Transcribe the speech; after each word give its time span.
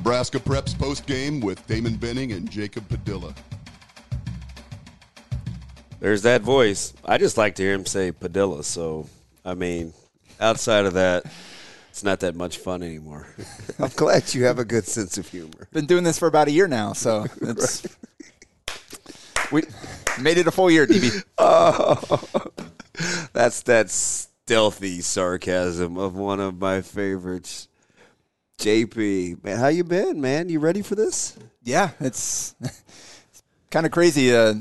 Nebraska 0.00 0.40
Preps 0.40 0.76
post 0.78 1.04
game 1.04 1.40
with 1.40 1.64
Damon 1.66 1.94
Benning 1.94 2.32
and 2.32 2.50
Jacob 2.50 2.88
Padilla. 2.88 3.34
There's 6.00 6.22
that 6.22 6.40
voice. 6.40 6.94
I 7.04 7.18
just 7.18 7.36
like 7.36 7.56
to 7.56 7.62
hear 7.62 7.74
him 7.74 7.84
say 7.84 8.10
Padilla. 8.10 8.64
So, 8.64 9.10
I 9.44 9.52
mean, 9.52 9.92
outside 10.40 10.86
of 10.86 10.94
that, 10.94 11.26
it's 11.90 12.02
not 12.02 12.20
that 12.20 12.34
much 12.34 12.56
fun 12.56 12.82
anymore. 12.82 13.26
I'm 13.78 13.90
glad 13.90 14.32
you 14.32 14.44
have 14.44 14.58
a 14.58 14.64
good 14.64 14.86
sense 14.86 15.18
of 15.18 15.28
humor. 15.28 15.68
Been 15.70 15.84
doing 15.84 16.04
this 16.04 16.18
for 16.18 16.28
about 16.28 16.48
a 16.48 16.50
year 16.50 16.66
now, 16.66 16.94
so 16.94 17.26
it's 17.42 17.86
we 19.52 19.64
made 20.18 20.38
it 20.38 20.46
a 20.46 20.50
full 20.50 20.70
year, 20.70 20.86
DB. 20.86 21.22
Oh, 21.36 22.00
that's 23.34 23.62
that 23.64 23.90
stealthy 23.90 25.02
sarcasm 25.02 25.98
of 25.98 26.14
one 26.14 26.40
of 26.40 26.58
my 26.58 26.80
favorites. 26.80 27.68
JP, 28.60 29.42
man, 29.42 29.56
how 29.58 29.68
you 29.68 29.84
been, 29.84 30.20
man? 30.20 30.50
You 30.50 30.60
ready 30.60 30.82
for 30.82 30.94
this? 30.94 31.34
Yeah, 31.62 31.92
it's, 31.98 32.54
it's 32.60 33.42
kind 33.70 33.86
of 33.86 33.92
crazy. 33.92 34.34
Uh, 34.34 34.52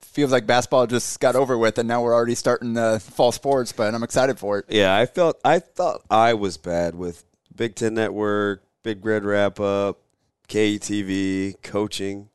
feels 0.00 0.32
like 0.32 0.48
basketball 0.48 0.88
just 0.88 1.20
got 1.20 1.36
over 1.36 1.56
with, 1.56 1.78
and 1.78 1.86
now 1.86 2.02
we're 2.02 2.12
already 2.12 2.34
starting 2.34 2.76
uh, 2.76 2.98
fall 2.98 3.30
sports. 3.30 3.70
But 3.70 3.94
I'm 3.94 4.02
excited 4.02 4.40
for 4.40 4.58
it. 4.58 4.64
Yeah, 4.68 4.96
I 4.96 5.06
felt 5.06 5.40
I 5.44 5.60
thought 5.60 6.02
I 6.10 6.34
was 6.34 6.56
bad 6.56 6.96
with 6.96 7.22
Big 7.54 7.76
Ten 7.76 7.94
Network, 7.94 8.64
Big 8.82 9.04
Red 9.04 9.24
Wrap 9.24 9.60
Up, 9.60 10.00
KTV, 10.48 11.62
coaching. 11.62 12.30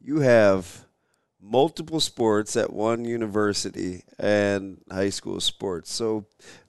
You 0.00 0.20
have 0.20 0.86
multiple 1.42 2.00
sports 2.00 2.56
at 2.56 2.72
one 2.72 3.04
university 3.04 4.02
and 4.18 4.80
high 4.90 5.10
school 5.10 5.40
sports. 5.40 5.92
So, 5.92 6.24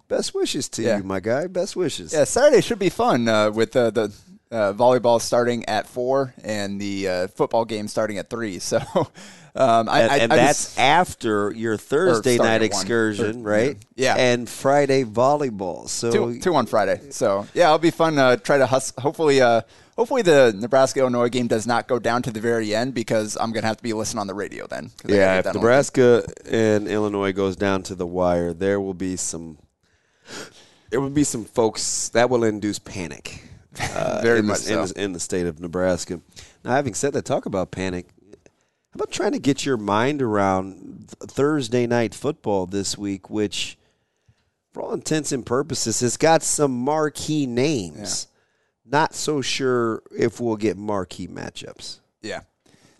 best 0.09 0.35
wishes 0.35 0.67
to 0.69 0.81
Yeah. 0.83 0.97
you, 0.97 1.03
my 1.03 1.21
guy. 1.21 1.47
Best 1.47 1.75
wishes. 1.77 2.11
Yeah, 2.11 2.25
Saturday 2.25 2.61
should 2.61 2.79
be 2.79 2.89
fun 2.89 3.27
uh, 3.29 3.51
with 3.51 3.73
uh, 3.75 3.91
the 3.91 4.13
uh, 4.51 4.73
volleyball 4.73 5.21
starting 5.21 5.63
at 5.69 5.87
four 5.87 6.33
and 6.43 6.81
the 6.81 7.07
uh, 7.07 7.27
football 7.29 7.63
game 7.65 7.87
starting 7.87 8.17
at 8.17 8.29
three. 8.29 8.59
So, 8.69 8.79
um, 9.55 9.89
I, 9.89 10.01
and, 10.01 10.11
I, 10.11 10.17
and 10.17 10.33
I 10.33 10.35
that's 10.35 10.65
just- 10.65 10.79
after 10.79 11.51
your 11.53 11.75
Thursday 11.77 12.37
night 12.37 12.55
at 12.55 12.61
one. 12.61 12.65
excursion, 12.65 13.43
right? 13.43 13.77
yeah. 13.95 14.15
And 14.15 14.47
Friday 14.49 15.03
volleyball. 15.03 15.87
So 15.87 16.11
two, 16.11 16.39
two 16.39 16.53
on 16.55 16.65
Friday. 16.67 16.99
So 17.11 17.47
yeah, 17.55 17.65
it'll 17.65 17.79
be 17.79 17.91
fun. 17.91 18.17
Uh, 18.19 18.35
try 18.37 18.57
to 18.59 18.67
hus- 18.67 18.93
hopefully, 18.99 19.41
uh, 19.41 19.61
hopefully 19.97 20.21
the 20.21 20.53
Nebraska 20.55 20.99
Illinois 20.99 21.29
game 21.29 21.47
does 21.47 21.65
not 21.65 21.87
go 21.87 21.97
down 21.99 22.21
to 22.23 22.31
the 22.31 22.39
very 22.39 22.75
end 22.75 22.93
because 22.93 23.37
I'm 23.41 23.51
gonna 23.51 23.65
have 23.67 23.77
to 23.77 23.83
be 23.83 23.93
listening 23.93 24.21
on 24.21 24.27
the 24.27 24.35
radio 24.35 24.67
then. 24.67 24.91
Yeah, 25.05 25.39
if. 25.39 25.53
Nebraska 25.53 26.23
and 26.49 26.87
Illinois 26.87 27.33
goes 27.33 27.55
down 27.55 27.81
to 27.83 27.95
the 27.95 28.07
wire, 28.07 28.53
there 28.53 28.79
will 28.79 28.93
be 28.93 29.15
some. 29.15 29.57
There 30.89 30.99
will 30.99 31.09
be 31.09 31.23
some 31.23 31.45
folks 31.45 32.09
that 32.09 32.29
will 32.29 32.43
induce 32.43 32.79
panic. 32.79 33.43
Uh, 33.79 34.19
Very 34.21 34.39
in 34.39 34.47
much 34.47 34.61
the, 34.63 34.73
in, 34.73 34.85
the, 34.87 35.03
in 35.03 35.13
the 35.13 35.19
state 35.19 35.45
of 35.45 35.59
Nebraska. 35.59 36.19
Now, 36.65 36.71
having 36.71 36.95
said 36.95 37.13
that, 37.13 37.23
talk 37.23 37.45
about 37.45 37.71
panic. 37.71 38.07
How 38.33 38.95
about 38.95 39.11
trying 39.11 39.31
to 39.33 39.39
get 39.39 39.63
your 39.63 39.77
mind 39.77 40.21
around 40.21 41.07
th- 41.07 41.31
Thursday 41.31 41.85
night 41.85 42.13
football 42.13 42.65
this 42.65 42.97
week, 42.97 43.29
which, 43.29 43.77
for 44.73 44.81
all 44.81 44.93
intents 44.93 45.31
and 45.31 45.45
purposes, 45.45 45.99
has 45.99 46.17
got 46.17 46.41
some 46.41 46.77
marquee 46.77 47.45
names. 47.45 48.27
Not 48.83 49.13
so 49.13 49.39
sure 49.39 50.01
if 50.11 50.41
we'll 50.41 50.57
get 50.57 50.75
marquee 50.75 51.27
matchups. 51.27 51.99
Yeah. 52.21 52.41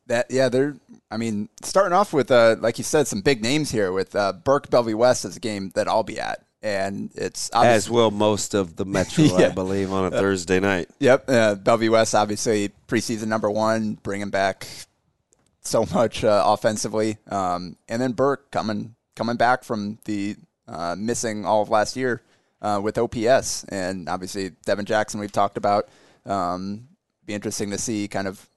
That 0.06 0.28
yeah, 0.30 0.50
they're 0.50 0.76
I 1.12 1.18
mean, 1.18 1.50
starting 1.64 1.94
off 1.94 2.14
with 2.14 2.30
uh 2.32 2.58
like 2.59 2.78
you 2.78 2.84
said, 2.84 3.08
some 3.08 3.22
big 3.22 3.42
names 3.42 3.72
here 3.72 3.92
with 3.92 4.16
uh 4.16 4.34
Burke 4.34 4.70
Bellevue 4.70 4.98
West 4.98 5.26
is 5.26 5.36
a 5.36 5.40
game 5.40 5.72
that 5.76 5.88
I'll 5.88 6.03
be 6.03 6.20
at. 6.20 6.46
And 6.62 7.12
it's 7.16 7.50
As 7.52 7.90
will 7.90 8.12
most 8.12 8.53
of 8.53 8.75
the 8.75 8.86
Metro, 8.86 9.25
I 9.38 9.50
believe, 9.50 9.92
on 9.92 10.06
a 10.06 10.12
Thursday 10.12 10.59
night. 10.59 10.90
Yep. 11.00 11.25
Uh, 11.28 11.56
Bellevue 11.56 11.92
West 11.92 12.14
obviously 12.14 12.72
preseason 12.88 13.28
number 13.28 13.50
one, 13.50 13.94
bringing 14.03 14.30
back 14.30 14.68
so 15.62 15.86
much 15.94 16.24
uh, 16.24 16.44
offensively. 16.46 17.18
Um, 17.30 17.78
and 17.88 18.02
then 18.02 18.12
Burke 18.12 18.52
coming 18.52 18.96
coming 19.16 19.38
back 19.38 19.64
from 19.64 20.00
the 20.06 20.36
uh, 20.68 20.96
missing 20.97 21.46
all 21.46 21.62
of 21.62 21.70
last 21.70 21.96
year 21.96 22.22
uh, 22.62 22.80
with 22.81 22.97
OPS, 22.97 23.64
and 23.66 24.09
obviously 24.09 24.52
Devin 24.66 24.86
Jackson 24.86 25.20
we've 25.20 25.31
talked 25.31 25.58
about. 25.58 25.88
Um, 26.26 26.90
be 27.26 27.34
interesting 27.34 27.70
to 27.72 27.78
see 27.78 28.08
kind 28.08 28.28
of 28.28 28.50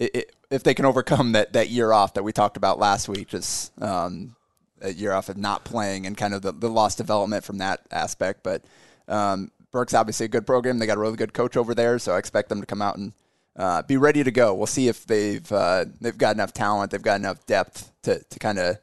i 0.00 0.10
i 0.14 0.24
if 0.50 0.62
they 0.62 0.74
can 0.74 0.86
overcome 0.86 1.32
that, 1.32 1.52
that 1.52 1.68
year 1.68 1.92
off 1.92 2.14
that 2.14 2.22
we 2.22 2.32
talked 2.32 2.56
about 2.56 2.78
last 2.78 3.06
week, 3.06 3.28
just 3.28 3.70
um, 3.82 4.34
a 4.80 4.92
year 4.92 5.12
off 5.12 5.28
of 5.28 5.36
not 5.36 5.64
playing 5.64 6.06
and 6.06 6.16
kind 6.16 6.34
of 6.34 6.42
the, 6.42 6.52
the 6.52 6.68
lost 6.68 6.98
development 6.98 7.44
from 7.44 7.58
that 7.58 7.80
aspect. 7.90 8.42
But 8.42 8.64
um, 9.08 9.50
Burke's 9.70 9.94
obviously 9.94 10.26
a 10.26 10.28
good 10.28 10.46
program. 10.46 10.78
They 10.78 10.86
got 10.86 10.96
a 10.96 11.00
really 11.00 11.16
good 11.16 11.34
coach 11.34 11.56
over 11.56 11.74
there, 11.74 11.98
so 11.98 12.14
I 12.14 12.18
expect 12.18 12.48
them 12.48 12.60
to 12.60 12.66
come 12.66 12.82
out 12.82 12.96
and 12.96 13.12
uh, 13.56 13.82
be 13.82 13.96
ready 13.96 14.22
to 14.24 14.30
go. 14.30 14.54
We'll 14.54 14.66
see 14.66 14.88
if 14.88 15.06
they've 15.06 15.50
uh, 15.52 15.86
they've 16.00 16.16
got 16.16 16.36
enough 16.36 16.52
talent, 16.52 16.92
they've 16.92 17.02
got 17.02 17.18
enough 17.20 17.44
depth 17.46 17.92
to, 18.02 18.22
to 18.22 18.38
kind 18.38 18.58
of 18.58 18.78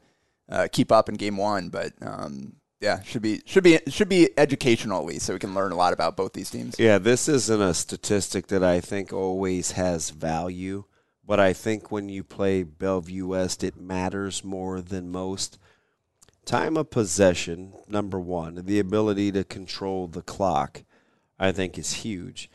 uh, 0.49 0.67
keep 0.71 0.91
up 0.91 1.09
in 1.09 1.15
game 1.15 1.37
one. 1.37 1.69
But 1.69 1.93
um, 2.01 2.57
yeah, 2.81 3.01
should 3.01 3.21
be 3.21 3.41
should 3.45 3.63
be 3.63 3.79
should 3.87 4.09
be 4.09 4.29
educational 4.37 4.99
at 4.99 5.05
least, 5.05 5.25
so 5.25 5.33
we 5.33 5.39
can 5.39 5.53
learn 5.53 5.71
a 5.71 5.75
lot 5.75 5.93
about 5.93 6.17
both 6.17 6.33
these 6.33 6.49
teams. 6.49 6.75
Yeah, 6.77 6.97
this 6.97 7.27
isn't 7.27 7.61
a 7.61 7.73
statistic 7.73 8.47
that 8.47 8.63
I 8.63 8.81
think 8.81 9.13
always 9.13 9.71
has 9.71 10.09
value, 10.09 10.83
but 11.25 11.39
I 11.39 11.53
think 11.53 11.89
when 11.89 12.09
you 12.09 12.23
play 12.23 12.63
Bellevue 12.63 13.27
West, 13.27 13.63
it 13.63 13.77
matters 13.77 14.43
more 14.43 14.81
than 14.81 15.09
most. 15.09 15.57
Time 16.45 16.77
of 16.77 16.91
possession, 16.91 17.73
number 17.87 18.19
one, 18.19 18.61
the 18.65 18.79
ability 18.79 19.31
to 19.31 19.43
control 19.43 20.07
the 20.07 20.21
clock, 20.21 20.83
I 21.39 21.51
think 21.51 21.77
is 21.77 21.93
huge. 21.93 22.51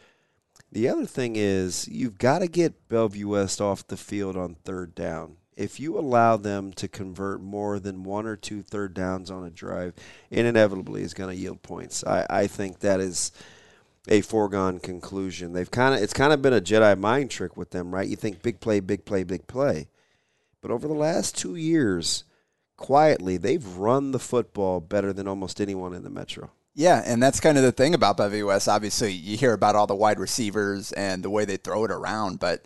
The 0.71 0.89
other 0.89 1.07
thing 1.07 1.35
is 1.35 1.89
you've 1.89 2.17
got 2.17 2.39
to 2.39 2.47
get 2.47 2.89
Bellevue 2.89 3.29
West 3.29 3.61
off 3.61 3.87
the 3.87 3.97
field 3.97 4.37
on 4.37 4.55
third 4.55 4.95
down. 4.95 5.39
If 5.57 5.81
you 5.81 5.99
allow 5.99 6.37
them 6.37 6.73
to 6.75 6.87
convert 6.87 7.41
more 7.41 7.81
than 7.81 8.05
one 8.05 8.27
or 8.27 8.37
two 8.37 8.63
third 8.63 8.95
downs 8.95 9.29
on 9.29 9.45
a 9.45 9.51
drive, 9.51 9.95
it 10.31 10.47
inevitably 10.47 11.03
is 11.03 11.13
going 11.13 11.35
to 11.35 11.43
yield 11.43 11.63
points. 11.63 12.05
I, 12.07 12.25
I 12.31 12.47
think 12.47 12.79
that 12.79 13.01
is 13.01 13.33
a 14.07 14.21
foregone 14.21 14.79
conclusion. 14.79 15.53
They've 15.53 15.71
kind 15.71 15.97
of 15.97 16.01
it's 16.01 16.13
kind 16.13 16.33
of 16.33 16.41
been 16.41 16.53
a 16.53 16.61
Jedi 16.61 16.97
mind 16.97 17.33
trick 17.33 17.57
with 17.57 17.71
them, 17.71 17.93
right? 17.93 18.09
You 18.09 18.17
think 18.17 18.41
big 18.41 18.61
play, 18.61 18.79
big 18.79 19.05
play, 19.05 19.25
big 19.25 19.49
play. 19.49 19.89
But 20.63 20.71
over 20.71 20.87
the 20.87 20.95
last 20.95 21.37
2 21.37 21.57
years, 21.57 22.25
quietly, 22.81 23.37
they've 23.37 23.65
run 23.77 24.11
the 24.11 24.19
football 24.19 24.81
better 24.81 25.13
than 25.13 25.29
almost 25.29 25.61
anyone 25.61 25.95
in 25.95 26.03
the 26.03 26.11
Metro. 26.11 26.51
Yeah, 26.75 27.03
and 27.05 27.23
that's 27.23 27.39
kind 27.39 27.59
of 27.59 27.63
the 27.63 27.73
thing 27.73 27.95
about 27.95 28.17
Bellevue 28.17 28.47
West. 28.47 28.69
Obviously, 28.69 29.13
you 29.13 29.37
hear 29.37 29.53
about 29.53 29.77
all 29.77 29.87
the 29.87 29.95
wide 29.95 30.19
receivers 30.19 30.91
and 30.93 31.23
the 31.23 31.29
way 31.29 31.45
they 31.45 31.59
throw 31.59 31.85
it 31.85 31.91
around, 31.91 32.41
but 32.41 32.65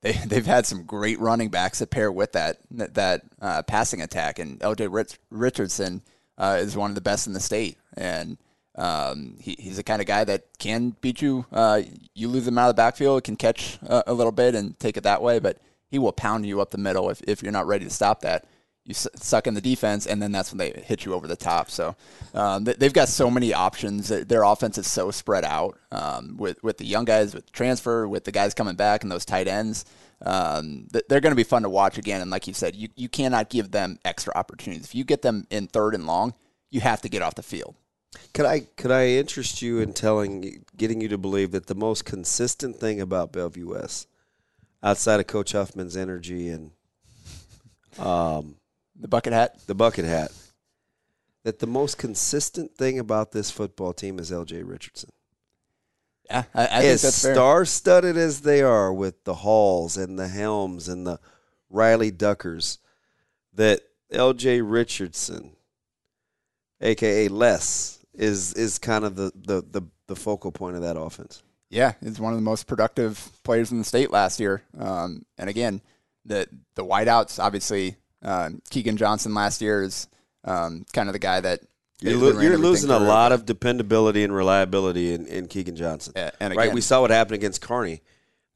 they 0.00 0.12
they've 0.26 0.46
had 0.46 0.66
some 0.66 0.84
great 0.84 1.20
running 1.20 1.50
backs 1.50 1.78
that 1.80 1.90
pair 1.90 2.10
with 2.10 2.32
that 2.32 2.58
that 2.70 3.22
uh, 3.40 3.62
passing 3.62 4.00
attack. 4.00 4.38
And 4.38 4.62
L.J. 4.62 4.88
Rich, 4.88 5.18
Richardson 5.30 6.02
uh, 6.38 6.58
is 6.58 6.76
one 6.76 6.90
of 6.90 6.94
the 6.94 7.02
best 7.02 7.26
in 7.26 7.34
the 7.34 7.40
state, 7.40 7.76
and 7.94 8.38
um, 8.76 9.36
he, 9.38 9.56
he's 9.58 9.76
the 9.76 9.82
kind 9.82 10.00
of 10.00 10.06
guy 10.06 10.24
that 10.24 10.46
can 10.58 10.96
beat 11.02 11.20
you. 11.20 11.44
Uh, 11.52 11.82
you 12.14 12.28
lose 12.28 12.48
him 12.48 12.56
out 12.56 12.70
of 12.70 12.76
the 12.76 12.80
backfield, 12.80 13.24
can 13.24 13.36
catch 13.36 13.78
uh, 13.86 14.04
a 14.06 14.14
little 14.14 14.32
bit 14.32 14.54
and 14.54 14.78
take 14.80 14.96
it 14.96 15.02
that 15.02 15.20
way, 15.20 15.38
but 15.38 15.58
he 15.90 15.98
will 15.98 16.12
pound 16.12 16.46
you 16.46 16.62
up 16.62 16.70
the 16.70 16.78
middle 16.78 17.10
if, 17.10 17.20
if 17.26 17.42
you're 17.42 17.52
not 17.52 17.66
ready 17.66 17.84
to 17.84 17.90
stop 17.90 18.22
that 18.22 18.46
you 18.90 18.94
suck 18.94 19.46
in 19.46 19.54
the 19.54 19.60
defense, 19.60 20.06
and 20.06 20.20
then 20.20 20.32
that's 20.32 20.52
when 20.52 20.58
they 20.58 20.82
hit 20.84 21.04
you 21.04 21.14
over 21.14 21.26
the 21.26 21.36
top. 21.36 21.70
So 21.70 21.96
um, 22.34 22.64
they've 22.64 22.92
got 22.92 23.08
so 23.08 23.30
many 23.30 23.54
options. 23.54 24.08
Their- 24.08 24.42
offense 24.42 24.78
is 24.78 24.90
so 24.90 25.10
spread 25.10 25.44
out 25.44 25.78
um, 25.92 26.36
with 26.36 26.62
with 26.62 26.78
the 26.78 26.84
young 26.84 27.04
guys, 27.04 27.34
with 27.34 27.50
transfer, 27.52 28.08
with 28.08 28.24
the 28.24 28.32
guys 28.32 28.52
coming 28.52 28.74
back, 28.74 29.02
and 29.02 29.12
those 29.12 29.24
tight 29.24 29.48
ends. 29.48 29.84
Um, 30.22 30.88
they're 30.92 31.20
going 31.20 31.32
to 31.32 31.36
be 31.36 31.44
fun 31.44 31.62
to 31.62 31.70
watch 31.70 31.96
again. 31.96 32.20
And 32.20 32.30
like 32.30 32.46
you 32.46 32.52
said, 32.52 32.76
you, 32.76 32.88
you 32.94 33.08
cannot 33.08 33.48
give 33.48 33.70
them 33.70 33.98
extra 34.04 34.34
opportunities. 34.34 34.84
If 34.84 34.94
you 34.94 35.04
get 35.04 35.22
them 35.22 35.46
in 35.50 35.66
third 35.66 35.94
and 35.94 36.06
long, 36.06 36.34
you 36.70 36.80
have 36.80 37.00
to 37.02 37.08
get 37.08 37.22
off 37.22 37.36
the 37.36 37.42
field. 37.42 37.74
Could 38.34 38.46
I 38.46 38.60
could 38.76 38.90
I 38.90 39.08
interest 39.08 39.62
you 39.62 39.78
in 39.78 39.92
telling 39.92 40.64
getting 40.76 41.00
you 41.00 41.08
to 41.08 41.18
believe 41.18 41.52
that 41.52 41.66
the 41.66 41.74
most 41.74 42.04
consistent 42.04 42.76
thing 42.76 43.00
about 43.00 43.32
Bellevue 43.32 43.70
West, 43.70 44.08
outside 44.82 45.20
of 45.20 45.26
Coach 45.26 45.52
Huffman's 45.52 45.96
energy 45.96 46.48
and 46.48 46.72
um, 47.98 48.56
The 49.00 49.08
bucket 49.08 49.32
hat. 49.32 49.66
the 49.66 49.74
bucket 49.74 50.04
hat, 50.04 50.30
that 51.42 51.58
the 51.58 51.66
most 51.66 51.96
consistent 51.98 52.76
thing 52.76 52.98
about 52.98 53.32
this 53.32 53.50
football 53.50 53.92
team 53.92 54.18
is 54.18 54.30
L.J. 54.30 54.62
Richardson. 54.62 55.10
Yeah, 56.26 56.44
I, 56.54 56.64
I 56.64 56.66
think 56.66 56.84
as 56.84 57.02
that's 57.02 57.22
fair. 57.22 57.34
star-studded 57.34 58.16
as 58.16 58.42
they 58.42 58.62
are 58.62 58.92
with 58.92 59.24
the 59.24 59.34
Halls 59.34 59.96
and 59.96 60.18
the 60.18 60.28
Helms 60.28 60.88
and 60.88 61.06
the 61.06 61.18
Riley 61.70 62.10
Duckers, 62.10 62.78
that 63.54 63.80
L.J. 64.12 64.60
Richardson, 64.60 65.56
aka 66.80 67.28
Les, 67.28 68.04
is 68.14 68.52
is 68.54 68.78
kind 68.78 69.04
of 69.04 69.16
the 69.16 69.32
the 69.34 69.62
the, 69.62 69.82
the 70.08 70.16
focal 70.16 70.52
point 70.52 70.76
of 70.76 70.82
that 70.82 70.98
offense. 70.98 71.42
Yeah, 71.70 71.92
he's 72.02 72.20
one 72.20 72.32
of 72.32 72.38
the 72.38 72.42
most 72.42 72.66
productive 72.66 73.30
players 73.44 73.72
in 73.72 73.78
the 73.78 73.84
state 73.84 74.10
last 74.10 74.40
year. 74.40 74.62
Um, 74.78 75.24
and 75.38 75.48
again, 75.48 75.80
the 76.24 76.46
the 76.74 76.84
wideouts, 76.84 77.42
obviously, 77.42 77.96
uh, 78.22 78.50
Keegan 78.70 78.96
Johnson 78.96 79.34
last 79.34 79.60
year 79.60 79.82
is 79.82 80.08
um, 80.44 80.84
kind 80.92 81.08
of 81.08 81.12
the 81.12 81.18
guy 81.18 81.40
that 81.40 81.60
You're, 82.00 82.16
lo- 82.16 82.40
you're 82.40 82.58
losing 82.58 82.90
a 82.90 82.98
through. 82.98 83.06
lot 83.06 83.32
of 83.32 83.46
dependability 83.46 84.24
and 84.24 84.34
reliability 84.34 85.12
in, 85.12 85.26
in 85.26 85.46
Keegan 85.48 85.76
Johnson. 85.76 86.12
Yeah, 86.16 86.30
and 86.40 86.54
right, 86.56 86.72
we 86.72 86.80
saw 86.80 87.00
what 87.02 87.10
happened 87.10 87.34
against 87.36 87.60
Kearney. 87.60 88.00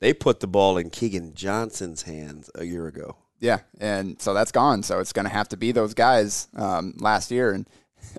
They 0.01 0.13
put 0.13 0.41
the 0.41 0.47
ball 0.47 0.77
in 0.79 0.91
Keegan 0.91 1.35
Johnson's 1.35 2.03
hands 2.03 2.51
a 2.55 2.65
year 2.65 2.87
ago. 2.87 3.17
Yeah, 3.41 3.61
and 3.79 4.21
so 4.21 4.33
that's 4.35 4.53
gone. 4.53 4.83
So 4.83 5.01
it's 5.01 5.13
going 5.13 5.25
to 5.27 5.33
have 5.33 5.49
to 5.51 5.57
be 5.57 5.73
those 5.73 5.93
guys 5.95 6.49
um, 6.57 6.95
last 6.99 7.31
year. 7.31 7.53
And 7.53 7.67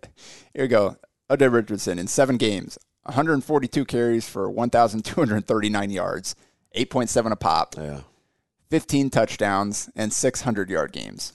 here 0.53 0.63
we 0.63 0.68
go. 0.68 0.98
Odell 1.30 1.50
Richardson 1.50 1.98
in 1.98 2.07
seven 2.07 2.38
games, 2.38 2.77
142 3.03 3.86
carries 3.86 4.27
for 4.30 4.50
1,239 4.50 5.89
yards, 5.89 6.36
8.7 6.75 7.31
a 7.31 7.36
pop, 7.36 7.75
Yeah. 7.77 8.01
15 8.69 9.09
touchdowns, 9.09 9.89
and 9.95 10.12
600 10.12 10.69
yard 10.69 10.91
games. 10.91 11.33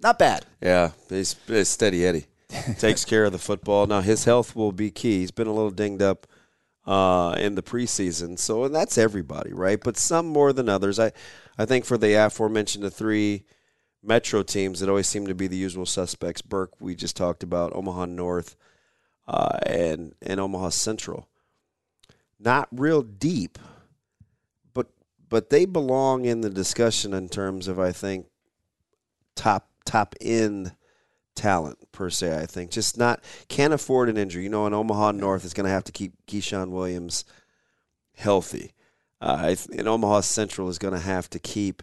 Not 0.00 0.18
bad. 0.18 0.46
Yeah, 0.60 0.90
he's, 1.08 1.36
he's 1.46 1.68
steady 1.68 2.04
Eddie. 2.04 2.26
Takes 2.78 3.04
care 3.04 3.24
of 3.24 3.32
the 3.32 3.38
football. 3.38 3.86
Now 3.86 4.00
his 4.00 4.24
health 4.24 4.54
will 4.54 4.72
be 4.72 4.90
key. 4.90 5.20
He's 5.20 5.30
been 5.30 5.46
a 5.46 5.52
little 5.52 5.70
dinged 5.70 6.02
up 6.02 6.26
uh, 6.86 7.36
in 7.38 7.54
the 7.54 7.62
preseason, 7.62 8.38
so 8.38 8.64
and 8.64 8.74
that's 8.74 8.98
everybody, 8.98 9.52
right? 9.52 9.80
But 9.82 9.96
some 9.96 10.26
more 10.26 10.52
than 10.52 10.68
others. 10.68 10.98
I, 10.98 11.12
I 11.56 11.64
think 11.64 11.84
for 11.84 11.96
the 11.96 12.14
aforementioned 12.14 12.84
the 12.84 12.90
three 12.90 13.44
Metro 14.02 14.42
teams 14.42 14.80
that 14.80 14.88
always 14.88 15.06
seem 15.06 15.26
to 15.28 15.34
be 15.34 15.46
the 15.46 15.56
usual 15.56 15.86
suspects. 15.86 16.42
Burke, 16.42 16.80
we 16.80 16.96
just 16.96 17.16
talked 17.16 17.44
about 17.44 17.74
Omaha 17.74 18.06
North, 18.06 18.56
uh, 19.28 19.58
and 19.64 20.14
and 20.20 20.40
Omaha 20.40 20.70
Central. 20.70 21.28
Not 22.40 22.68
real 22.72 23.02
deep, 23.02 23.58
but 25.32 25.48
they 25.48 25.64
belong 25.64 26.26
in 26.26 26.42
the 26.42 26.50
discussion 26.50 27.14
in 27.14 27.26
terms 27.26 27.66
of 27.66 27.80
I 27.80 27.90
think 27.90 28.26
top 29.34 29.70
top 29.86 30.14
end 30.20 30.76
talent 31.34 31.78
per 31.90 32.10
se. 32.10 32.36
I 32.36 32.44
think 32.44 32.70
just 32.70 32.98
not 32.98 33.24
can't 33.48 33.72
afford 33.72 34.10
an 34.10 34.18
injury. 34.18 34.42
You 34.42 34.50
know, 34.50 34.66
in 34.66 34.74
Omaha 34.74 35.12
North 35.12 35.46
is 35.46 35.54
going 35.54 35.64
to 35.64 35.72
have 35.72 35.84
to 35.84 35.92
keep 35.92 36.12
Keyshawn 36.26 36.68
Williams 36.68 37.24
healthy. 38.14 38.74
Uh, 39.22 39.54
I 39.56 39.56
and 39.74 39.88
Omaha 39.88 40.20
Central 40.20 40.68
is 40.68 40.78
going 40.78 40.92
to 40.92 41.00
have 41.00 41.30
to 41.30 41.38
keep, 41.38 41.82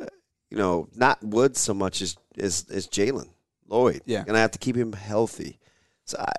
uh, 0.00 0.06
you 0.48 0.56
know, 0.56 0.88
not 0.94 1.24
Woods 1.24 1.58
so 1.58 1.74
much 1.74 2.00
as 2.00 2.16
as, 2.38 2.66
as 2.70 2.86
Jalen 2.86 3.30
Lloyd. 3.66 4.02
Yeah. 4.06 4.22
going 4.22 4.34
to 4.34 4.40
have 4.40 4.52
to 4.52 4.60
keep 4.60 4.76
him 4.76 4.92
healthy. 4.92 5.58
So 6.04 6.18
I, 6.20 6.34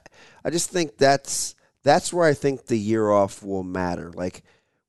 I 0.45 0.49
just 0.49 0.69
think 0.69 0.97
that's 0.97 1.55
that's 1.83 2.13
where 2.13 2.25
I 2.25 2.33
think 2.33 2.67
the 2.67 2.79
year 2.79 3.11
off 3.11 3.43
will 3.43 3.63
matter. 3.63 4.11
Like, 4.13 4.43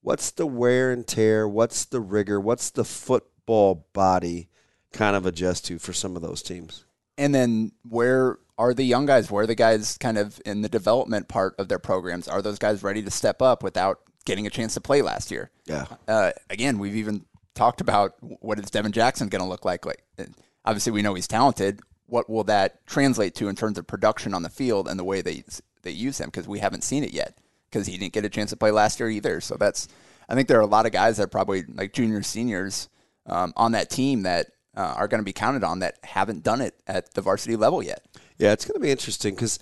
what's 0.07 0.31
the 0.31 0.47
wear 0.47 0.93
and 0.93 1.05
tear? 1.05 1.49
What's 1.49 1.85
the 1.85 2.01
rigor? 2.01 2.41
What's 2.41 2.71
the 2.71 2.85
football 2.85 3.89
body 3.93 4.49
kind 4.93 5.17
of 5.17 5.27
adjust 5.27 5.67
to 5.67 5.81
for 5.81 5.93
some 5.93 6.15
of 6.15 6.23
those 6.23 6.43
teams? 6.43 6.85
And 7.19 7.35
then 7.35 7.73
where 7.83 8.39
are 8.57 8.73
the 8.73 8.85
young 8.85 9.07
guys? 9.07 9.33
Where 9.33 9.43
are 9.43 9.49
the 9.49 9.57
guys 9.57 9.99
kind 9.99 10.17
of 10.17 10.41
in 10.47 10.63
the 10.63 10.69
development 10.69 11.27
part 11.27 11.57
of 11.59 11.67
their 11.67 11.81
programs? 11.81 12.29
Are 12.29 12.41
those 12.41 12.61
guys 12.61 12.85
ready 12.85 13.03
to 13.03 13.11
step 13.11 13.43
up 13.43 13.65
without 13.65 13.99
getting 14.25 14.47
a 14.47 14.51
chance 14.51 14.75
to 14.75 14.81
play 14.81 15.03
last 15.03 15.33
year? 15.33 15.51
Yeah. 15.65 15.87
Uh, 16.07 16.31
again, 16.51 16.79
we've 16.79 16.95
even 16.95 17.25
talked 17.57 17.81
about 17.81 18.15
what 18.21 18.61
is 18.61 18.71
Devin 18.71 18.93
Jackson 18.93 19.29
going 19.29 19.43
to 19.43 19.49
look 19.49 19.65
like. 19.65 19.85
Like, 19.85 20.05
uh, 20.21 20.27
obviously, 20.65 20.93
we 20.93 21.03
know 21.03 21.15
he's 21.15 21.27
talented. 21.27 21.81
What 22.07 22.31
will 22.31 22.45
that 22.45 22.87
translate 22.87 23.35
to 23.37 23.49
in 23.49 23.57
terms 23.57 23.77
of 23.77 23.89
production 23.89 24.35
on 24.35 24.45
the 24.45 24.51
field 24.51 24.87
and 24.87 25.01
the 25.01 25.05
way 25.05 25.21
they 25.21 25.43
they 25.83 25.91
use 25.91 26.21
him? 26.21 26.29
Because 26.29 26.47
we 26.47 26.61
haven't 26.61 26.85
seen 26.85 27.03
it 27.03 27.13
yet. 27.13 27.37
Because 27.71 27.87
he 27.87 27.99
didn't 27.99 28.13
get 28.13 28.25
a 28.25 28.29
chance 28.29 28.51
to 28.51 28.57
play 28.57 28.71
last 28.71 29.01
year 29.01 29.11
either. 29.11 29.41
So 29.41 29.57
that's 29.57 29.89
I 30.29 30.35
think 30.35 30.49
there 30.49 30.59
are 30.59 30.63
a 30.63 30.67
lot 30.67 30.87
of 30.87 30.93
guys 30.93 31.17
that 31.19 31.31
probably 31.31 31.65
like 31.65 31.93
juniors, 31.93 32.27
seniors 32.27 32.89
um, 33.27 33.53
on 33.57 33.73
that 33.73 33.91
team 33.91 34.23
that 34.23 34.49
uh, 34.77 34.95
are 34.97 35.09
going 35.09 35.21
to 35.21 35.25
be 35.25 35.33
counted 35.33 35.65
on 35.65 35.81
that 35.81 35.99
haven't 36.03 36.43
done 36.43 36.61
it 36.61 36.75
at 36.87 37.15
the 37.15 37.23
varsity 37.23 37.57
level 37.57 37.83
yet. 37.83 38.05
Yeah, 38.39 38.53
it's 38.53 38.65
going 38.65 38.75
to 38.75 38.81
be 38.81 38.91
interesting 38.91 39.35
because 39.35 39.59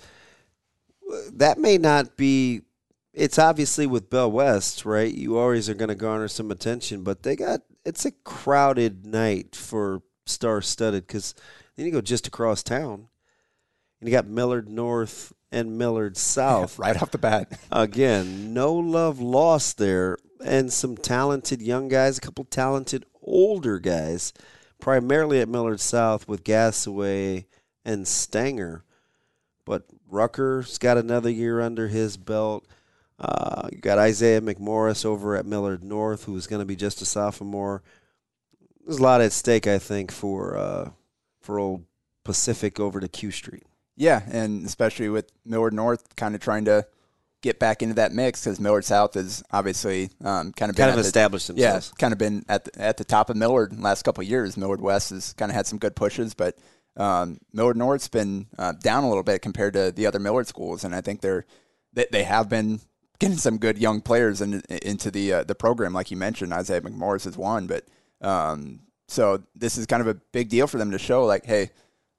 that 1.33 1.57
may 1.57 1.77
not 1.77 2.17
be. 2.17 2.61
It's 3.13 3.39
obviously 3.39 3.87
with 3.87 4.09
Bell 4.09 4.29
West, 4.29 4.83
right? 4.83 5.13
You 5.13 5.37
always 5.37 5.69
are 5.69 5.73
going 5.73 5.89
to 5.89 5.95
garner 5.95 6.27
some 6.27 6.51
attention, 6.51 7.03
but 7.03 7.23
they 7.23 7.37
got 7.37 7.61
it's 7.85 8.05
a 8.05 8.11
crowded 8.11 9.05
night 9.05 9.55
for 9.55 10.01
star 10.25 10.61
studded 10.61 11.07
because 11.07 11.33
then 11.75 11.85
you 11.85 11.91
go 11.91 12.01
just 12.01 12.27
across 12.27 12.63
town 12.63 13.07
and 13.99 14.09
you 14.09 14.11
got 14.11 14.27
Millard 14.27 14.67
North 14.67 15.31
and 15.55 15.77
Millard 15.77 16.17
South. 16.35 16.77
right 16.77 17.01
off 17.01 17.11
the 17.11 17.17
bat. 17.17 17.59
Again, 17.71 18.53
no 18.53 18.73
love 18.73 19.19
lost 19.19 19.77
there, 19.77 20.17
and 20.43 20.71
some 20.71 20.97
talented 20.97 21.61
young 21.61 21.87
guys, 21.87 22.17
a 22.17 22.21
couple 22.21 22.43
talented 22.43 23.05
older 23.23 23.79
guys, 23.79 24.33
primarily 24.79 25.39
at 25.39 25.49
Millard 25.49 25.79
South 25.79 26.27
with 26.27 26.43
Gasaway 26.43 27.45
and 27.83 28.07
Stanger. 28.07 28.83
But 29.65 29.85
Rucker's 30.07 30.77
got 30.77 30.97
another 30.97 31.29
year 31.29 31.61
under 31.61 31.87
his 31.87 32.17
belt. 32.17 32.67
Uh, 33.17 33.69
you 33.71 33.79
got 33.79 33.97
Isaiah 33.97 34.41
McMorris 34.41 35.05
over 35.05 35.35
at 35.35 35.45
Millard 35.45 35.83
North, 35.83 36.25
who's 36.25 36.47
going 36.47 36.59
to 36.59 36.65
be 36.65 36.75
just 36.75 37.01
a 37.01 37.05
sophomore. 37.05 37.81
There's 38.85 38.99
a 38.99 39.03
lot 39.03 39.21
at 39.21 39.31
stake, 39.31 39.65
I 39.65 39.79
think, 39.79 40.11
for 40.11 40.57
uh, 40.57 40.91
for 41.41 41.57
old 41.57 41.85
Pacific 42.23 42.79
over 42.79 42.99
to 42.99 43.07
Q 43.07 43.31
Street. 43.31 43.63
Yeah, 43.97 44.21
and 44.29 44.65
especially 44.65 45.09
with 45.09 45.31
Millard 45.45 45.73
North 45.73 46.15
kind 46.15 46.35
of 46.35 46.41
trying 46.41 46.65
to 46.65 46.85
get 47.41 47.59
back 47.59 47.81
into 47.81 47.95
that 47.95 48.11
mix 48.11 48.43
because 48.43 48.59
Millard 48.59 48.83
South 48.83 49.13
has 49.13 49.43
obviously 49.51 50.09
um, 50.23 50.51
kind 50.51 50.69
of 50.69 50.75
been 50.75 50.83
Kind 50.87 50.89
of 50.89 50.95
the- 50.95 51.01
established 51.01 51.47
themselves. 51.47 51.91
Yeah, 51.93 51.97
kind 51.99 52.11
of 52.11 52.17
been 52.17 52.43
at 52.49 52.65
the, 52.65 52.81
at 52.81 52.97
the 52.97 53.03
top 53.05 53.29
of 53.29 53.37
Millard 53.37 53.71
in 53.71 53.77
the 53.77 53.83
last 53.83 54.03
couple 54.03 54.21
of 54.21 54.27
years. 54.27 54.57
Millard 54.57 54.81
West 54.81 55.11
has 55.11 55.33
kind 55.33 55.51
of 55.51 55.55
had 55.55 55.67
some 55.67 55.77
good 55.79 55.95
pushes, 55.95 56.33
but 56.33 56.57
um, 56.97 57.39
Millard 57.53 57.77
North's 57.77 58.07
been 58.07 58.47
uh, 58.57 58.71
down 58.73 59.03
a 59.03 59.07
little 59.07 59.23
bit 59.23 59.41
compared 59.41 59.73
to 59.73 59.91
the 59.91 60.07
other 60.07 60.19
Millard 60.19 60.47
schools, 60.47 60.83
and 60.83 60.95
I 60.95 61.01
think 61.01 61.21
they're 61.21 61.45
they, 61.93 62.07
they 62.11 62.23
have 62.23 62.49
been 62.49 62.79
getting 63.19 63.37
some 63.37 63.57
good 63.59 63.77
young 63.77 64.01
players 64.01 64.41
in, 64.41 64.61
into 64.81 65.11
the 65.11 65.31
uh, 65.33 65.43
the 65.43 65.55
program, 65.55 65.93
like 65.93 66.11
you 66.11 66.17
mentioned. 66.17 66.51
Isaiah 66.51 66.81
McMorris 66.81 67.27
is 67.27 67.37
one, 67.37 67.67
but 67.67 67.85
um, 68.21 68.79
so 69.07 69.43
this 69.55 69.77
is 69.77 69.85
kind 69.85 70.01
of 70.01 70.07
a 70.07 70.15
big 70.15 70.49
deal 70.49 70.67
for 70.67 70.77
them 70.77 70.91
to 70.91 70.97
show, 70.97 71.25
like, 71.25 71.45
hey, 71.45 71.69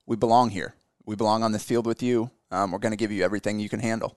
we 0.07 0.15
belong 0.17 0.51
here. 0.51 0.75
We 1.07 1.17
belong 1.17 1.43
on 1.43 1.53
the 1.53 1.59
field 1.59 1.87
with 1.87 2.03
you. 2.03 2.31
Um, 2.51 2.73
we're 2.73 2.79
going 2.79 2.93
to 2.93 2.97
give 2.97 3.13
you 3.13 3.25
everything 3.25 3.59
you 3.59 3.69
can 3.69 3.81
handle. 3.81 4.17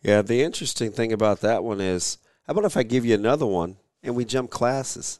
Yeah, 0.00 0.22
the 0.22 0.42
interesting 0.42 0.92
thing 0.92 1.12
about 1.12 1.40
that 1.40 1.64
one 1.64 1.80
is 1.80 2.18
how 2.46 2.52
about 2.52 2.64
if 2.64 2.76
I 2.76 2.82
give 2.82 3.04
you 3.04 3.14
another 3.14 3.46
one 3.46 3.76
and 4.02 4.14
we 4.14 4.24
jump 4.24 4.50
classes? 4.50 5.18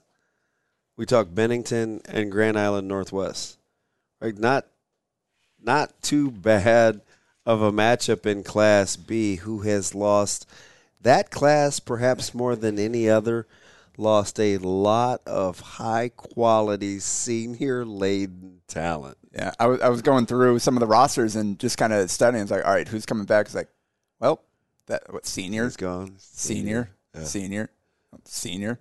We 0.96 1.04
talk 1.04 1.34
Bennington 1.34 2.00
and 2.06 2.30
Grand 2.30 2.58
Island 2.58 2.86
Northwest. 2.86 3.58
Right? 4.20 4.38
Not 4.38 4.66
not 5.60 6.02
too 6.02 6.30
bad 6.30 7.00
of 7.46 7.62
a 7.62 7.72
matchup 7.72 8.26
in 8.26 8.42
class 8.42 8.96
B 8.96 9.36
who 9.36 9.62
has 9.62 9.94
lost 9.94 10.48
that 11.00 11.30
class 11.30 11.80
perhaps 11.80 12.34
more 12.34 12.54
than 12.54 12.78
any 12.78 13.08
other 13.08 13.46
lost 13.96 14.38
a 14.40 14.58
lot 14.58 15.22
of 15.26 15.60
high 15.60 16.10
quality 16.10 16.98
senior 16.98 17.84
laden 17.84 18.60
talent. 18.66 19.16
Yeah, 19.32 19.52
I 19.58 19.66
was 19.88 20.02
going 20.02 20.26
through 20.26 20.58
some 20.60 20.76
of 20.76 20.80
the 20.80 20.86
rosters 20.86 21.34
and 21.36 21.58
just 21.58 21.76
kind 21.76 21.92
of 21.92 22.10
studying. 22.10 22.42
It's 22.42 22.50
like, 22.50 22.64
all 22.64 22.72
right, 22.72 22.86
who's 22.86 23.04
coming 23.06 23.24
back? 23.24 23.46
It's 23.46 23.54
like, 23.54 23.68
well, 24.20 24.42
that 24.86 25.12
what 25.12 25.26
senior, 25.26 25.64
He's 25.64 25.76
gone. 25.76 26.14
senior, 26.18 26.90
senior, 27.14 27.24
senior, 27.24 27.70
senior. 28.24 28.78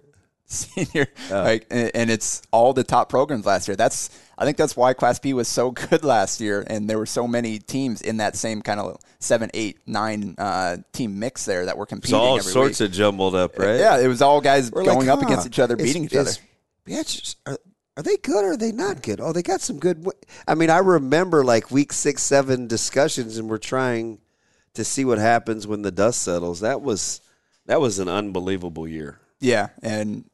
Like, 1.29 1.67
and, 1.72 1.91
and 1.93 2.12
it's 2.12 2.41
all 2.51 2.74
the 2.74 2.83
top 2.83 3.10
programs 3.10 3.45
last 3.45 3.67
year. 3.67 3.75
That's 3.75 4.10
I 4.38 4.45
think 4.45 4.57
that's 4.57 4.75
why 4.75 4.93
Class 4.93 5.19
B 5.19 5.33
was 5.33 5.48
so 5.48 5.72
good 5.89 6.03
last 6.03 6.41
year, 6.41 6.63
and 6.67 6.89
there 6.89 6.98
were 6.98 7.05
so 7.05 7.27
many 7.27 7.60
teams 7.60 8.01
in 8.01 8.17
that 8.17 8.36
same 8.36 8.62
kind 8.62 8.79
of 8.79 9.00
seven, 9.19 9.50
eight, 9.53 9.79
nine 9.86 10.36
uh, 10.38 10.77
team 10.91 11.19
mix 11.19 11.45
there 11.45 11.65
that 11.65 11.77
were 11.77 11.86
competing. 11.86 12.15
It's 12.15 12.22
all 12.22 12.38
every 12.38 12.51
sorts 12.51 12.79
week. 12.79 12.89
of 12.89 12.95
jumbled 12.95 13.36
up, 13.36 13.57
right? 13.57 13.79
Yeah, 13.79 14.00
it 14.00 14.07
was 14.07 14.22
all 14.22 14.41
guys 14.41 14.72
We're 14.72 14.83
going 14.83 15.07
like, 15.07 15.10
up 15.10 15.22
against 15.22 15.48
each 15.48 15.60
other, 15.60 15.75
beating 15.75 16.05
each 16.05 16.15
other. 16.15 16.31
Bitch, 16.86 17.36
are, 17.45 17.57
are 17.95 18.03
they 18.03 18.17
good 18.17 18.43
or 18.43 18.51
are 18.51 18.57
they 18.57 18.72
not 18.72 19.01
good? 19.01 19.22
Oh, 19.22 19.31
they 19.33 19.43
got 19.43 19.62
some 19.62 19.79
good. 19.79 20.05
I 20.48 20.55
mean, 20.55 20.69
I 20.69 20.79
remember 20.79 21.43
like 21.43 21.72
week 21.72 21.93
six, 21.93 22.24
seven 22.24 22.67
discussions, 22.67 23.38
and 23.38 23.50
we're 23.50 23.57
trying 23.57 24.19
to 24.74 24.83
see 24.83 25.05
what 25.05 25.19
happens 25.19 25.67
when 25.67 25.83
the 25.83 25.91
dust 25.91 26.22
settles. 26.22 26.62
That 26.62 26.81
was 26.81 27.22
that 27.65 27.79
was 27.79 28.00
an 28.00 28.10
unbelievable 28.10 28.88
year. 28.88 29.19
Yeah, 29.39 29.69
and 29.81 30.25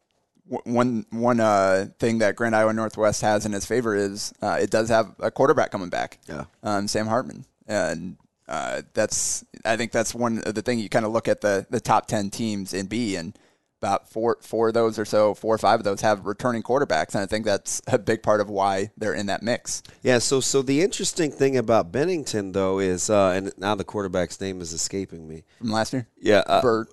one 0.63 1.05
one 1.11 1.39
uh, 1.39 1.87
thing 1.99 2.19
that 2.19 2.35
Grand 2.35 2.55
Island 2.55 2.77
Northwest 2.77 3.21
has 3.21 3.45
in 3.45 3.53
its 3.53 3.65
favor 3.65 3.95
is 3.95 4.33
uh, 4.41 4.57
it 4.61 4.69
does 4.69 4.89
have 4.89 5.15
a 5.19 5.31
quarterback 5.31 5.71
coming 5.71 5.89
back. 5.89 6.19
Yeah. 6.27 6.45
um, 6.63 6.87
Sam 6.87 7.07
Hartman, 7.07 7.45
and 7.67 8.17
uh, 8.47 8.81
that's 8.93 9.45
I 9.63 9.77
think 9.77 9.91
that's 9.91 10.15
one 10.15 10.39
of 10.39 10.55
the 10.55 10.61
thing 10.61 10.79
you 10.79 10.89
kind 10.89 11.05
of 11.05 11.11
look 11.11 11.27
at 11.27 11.41
the 11.41 11.67
the 11.69 11.79
top 11.79 12.07
ten 12.07 12.29
teams 12.29 12.73
in 12.73 12.87
B 12.87 13.15
and 13.15 13.37
about 13.81 14.09
four 14.09 14.37
four 14.41 14.69
of 14.69 14.73
those 14.73 14.99
or 14.99 15.05
so, 15.05 15.33
four 15.33 15.55
or 15.55 15.57
five 15.57 15.79
of 15.79 15.83
those 15.83 16.01
have 16.01 16.25
returning 16.25 16.63
quarterbacks, 16.63 17.13
and 17.13 17.23
I 17.23 17.25
think 17.27 17.45
that's 17.45 17.81
a 17.87 17.97
big 17.97 18.23
part 18.23 18.41
of 18.41 18.49
why 18.49 18.91
they're 18.97 19.13
in 19.13 19.27
that 19.27 19.43
mix. 19.43 19.83
Yeah, 20.01 20.17
so 20.19 20.39
so 20.39 20.61
the 20.61 20.81
interesting 20.81 21.31
thing 21.31 21.57
about 21.57 21.91
Bennington 21.91 22.51
though 22.51 22.79
is, 22.79 23.09
uh, 23.09 23.33
and 23.35 23.53
now 23.57 23.75
the 23.75 23.83
quarterback's 23.85 24.41
name 24.41 24.61
is 24.61 24.73
escaping 24.73 25.27
me. 25.27 25.43
From 25.59 25.69
last 25.71 25.93
year, 25.93 26.07
Yeah, 26.19 26.43
uh, 26.45 26.61
Bird. 26.61 26.87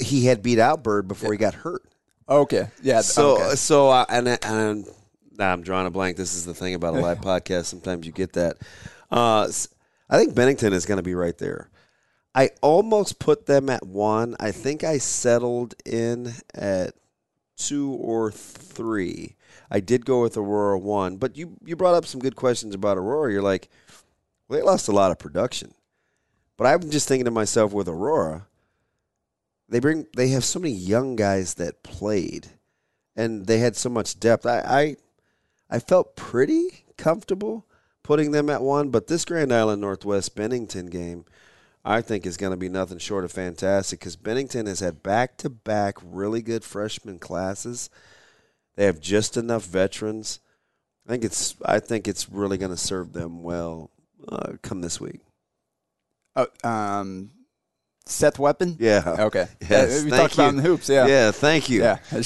He 0.00 0.24
had 0.24 0.42
beat 0.42 0.58
out 0.58 0.82
Bird 0.82 1.06
before 1.06 1.30
he 1.30 1.36
got 1.36 1.52
hurt. 1.54 1.82
Okay, 2.28 2.68
yeah. 2.82 3.00
So 3.02 3.36
okay. 3.36 3.54
so 3.56 3.90
uh, 3.90 4.06
and 4.08 4.28
and 4.44 4.86
nah, 5.38 5.52
I'm 5.52 5.62
drawing 5.62 5.86
a 5.86 5.90
blank. 5.90 6.16
This 6.16 6.34
is 6.34 6.44
the 6.44 6.54
thing 6.54 6.74
about 6.74 6.94
a 6.94 7.00
live 7.00 7.18
podcast. 7.20 7.66
Sometimes 7.66 8.06
you 8.06 8.12
get 8.12 8.32
that. 8.34 8.56
Uh, 9.10 9.50
I 10.08 10.18
think 10.18 10.34
Bennington 10.34 10.72
is 10.72 10.86
going 10.86 10.96
to 10.96 11.02
be 11.02 11.14
right 11.14 11.36
there. 11.36 11.70
I 12.34 12.50
almost 12.62 13.18
put 13.18 13.46
them 13.46 13.70
at 13.70 13.86
one. 13.86 14.36
I 14.40 14.50
think 14.50 14.82
I 14.82 14.98
settled 14.98 15.74
in 15.84 16.32
at 16.54 16.94
two 17.56 17.92
or 17.92 18.32
three. 18.32 19.36
I 19.70 19.80
did 19.80 20.04
go 20.04 20.22
with 20.22 20.36
Aurora 20.36 20.78
one, 20.78 21.16
but 21.16 21.36
you 21.36 21.56
you 21.64 21.76
brought 21.76 21.94
up 21.94 22.06
some 22.06 22.20
good 22.20 22.36
questions 22.36 22.74
about 22.74 22.98
Aurora. 22.98 23.32
You're 23.32 23.42
like, 23.42 23.68
well, 24.48 24.58
they 24.58 24.64
lost 24.64 24.88
a 24.88 24.92
lot 24.92 25.10
of 25.10 25.18
production, 25.18 25.74
but 26.56 26.66
I'm 26.66 26.90
just 26.90 27.06
thinking 27.06 27.26
to 27.26 27.30
myself 27.30 27.72
with 27.72 27.88
Aurora, 27.88 28.46
they 29.68 29.80
bring 29.80 30.06
they 30.16 30.28
have 30.28 30.44
so 30.44 30.58
many 30.58 30.74
young 30.74 31.16
guys 31.16 31.54
that 31.54 31.82
played, 31.82 32.48
and 33.16 33.46
they 33.46 33.58
had 33.58 33.76
so 33.76 33.88
much 33.88 34.20
depth. 34.20 34.46
I 34.46 34.60
I, 34.60 34.96
I 35.76 35.78
felt 35.78 36.16
pretty 36.16 36.84
comfortable 36.96 37.66
putting 38.02 38.30
them 38.30 38.50
at 38.50 38.62
one, 38.62 38.90
but 38.90 39.06
this 39.06 39.24
Grand 39.24 39.52
Island 39.52 39.80
Northwest 39.80 40.34
Bennington 40.34 40.86
game. 40.86 41.24
I 41.86 42.00
think 42.00 42.24
is 42.24 42.38
going 42.38 42.52
to 42.52 42.56
be 42.56 42.70
nothing 42.70 42.96
short 42.96 43.24
of 43.24 43.32
fantastic 43.32 44.00
because 44.00 44.16
Bennington 44.16 44.64
has 44.64 44.80
had 44.80 45.02
back 45.02 45.36
to 45.38 45.50
back 45.50 45.98
really 46.02 46.40
good 46.40 46.64
freshman 46.64 47.18
classes. 47.18 47.90
They 48.74 48.86
have 48.86 49.00
just 49.00 49.36
enough 49.36 49.66
veterans. 49.66 50.40
I 51.06 51.10
think 51.10 51.24
it's 51.24 51.56
I 51.64 51.80
think 51.80 52.08
it's 52.08 52.30
really 52.30 52.56
going 52.56 52.70
to 52.70 52.76
serve 52.78 53.12
them 53.12 53.42
well 53.42 53.90
uh, 54.26 54.54
come 54.62 54.80
this 54.80 54.98
week. 54.98 55.20
Oh, 56.34 56.46
um, 56.64 57.30
Seth 58.06 58.38
Weapon. 58.38 58.76
Yeah. 58.78 59.16
Okay. 59.20 59.46
Yes, 59.68 60.00
Uh, 60.00 60.04
we 60.04 60.10
thank 60.10 60.22
talked 60.22 60.34
about 60.34 60.42
you. 60.44 60.48
in 60.50 60.56
the 60.56 60.62
hoops. 60.62 60.88
Yeah. 60.88 61.06
Yeah. 61.06 61.30
Thank 61.30 61.68
you. 61.70 61.82
Yeah. 61.82 61.98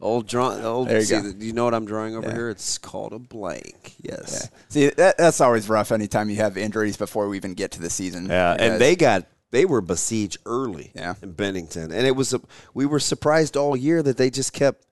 Old 0.00 0.26
draw. 0.26 0.54
Old. 0.62 0.88
There 0.88 0.98
you 0.98 1.04
see, 1.04 1.20
go. 1.20 1.32
You 1.38 1.52
know 1.52 1.64
what 1.64 1.72
I'm 1.74 1.86
drawing 1.86 2.14
over 2.16 2.28
Yeah. 2.28 2.34
here? 2.34 2.50
It's 2.50 2.76
called 2.78 3.12
a 3.12 3.18
blank. 3.18 3.94
Yes. 4.02 4.50
Yeah. 4.52 4.58
See, 4.68 4.86
that, 4.90 5.16
that's 5.16 5.40
always 5.40 5.68
rough 5.68 5.92
anytime 5.92 6.28
you 6.28 6.36
have 6.36 6.58
injuries 6.58 6.96
before 6.96 7.28
we 7.28 7.36
even 7.36 7.54
get 7.54 7.70
to 7.72 7.80
the 7.80 7.88
season. 7.90 8.26
Yeah, 8.26 8.52
Because- 8.54 8.72
and 8.72 8.80
they 8.80 8.96
got 8.96 9.26
they 9.50 9.64
were 9.64 9.80
besieged 9.80 10.38
early 10.46 10.90
Yeah. 10.96 11.14
in 11.22 11.30
Bennington, 11.32 11.92
and 11.92 12.06
it 12.08 12.16
was 12.16 12.34
a, 12.34 12.40
we 12.74 12.86
were 12.86 12.98
surprised 12.98 13.56
all 13.56 13.76
year 13.76 14.02
that 14.02 14.16
they 14.16 14.28
just 14.28 14.52
kept 14.52 14.84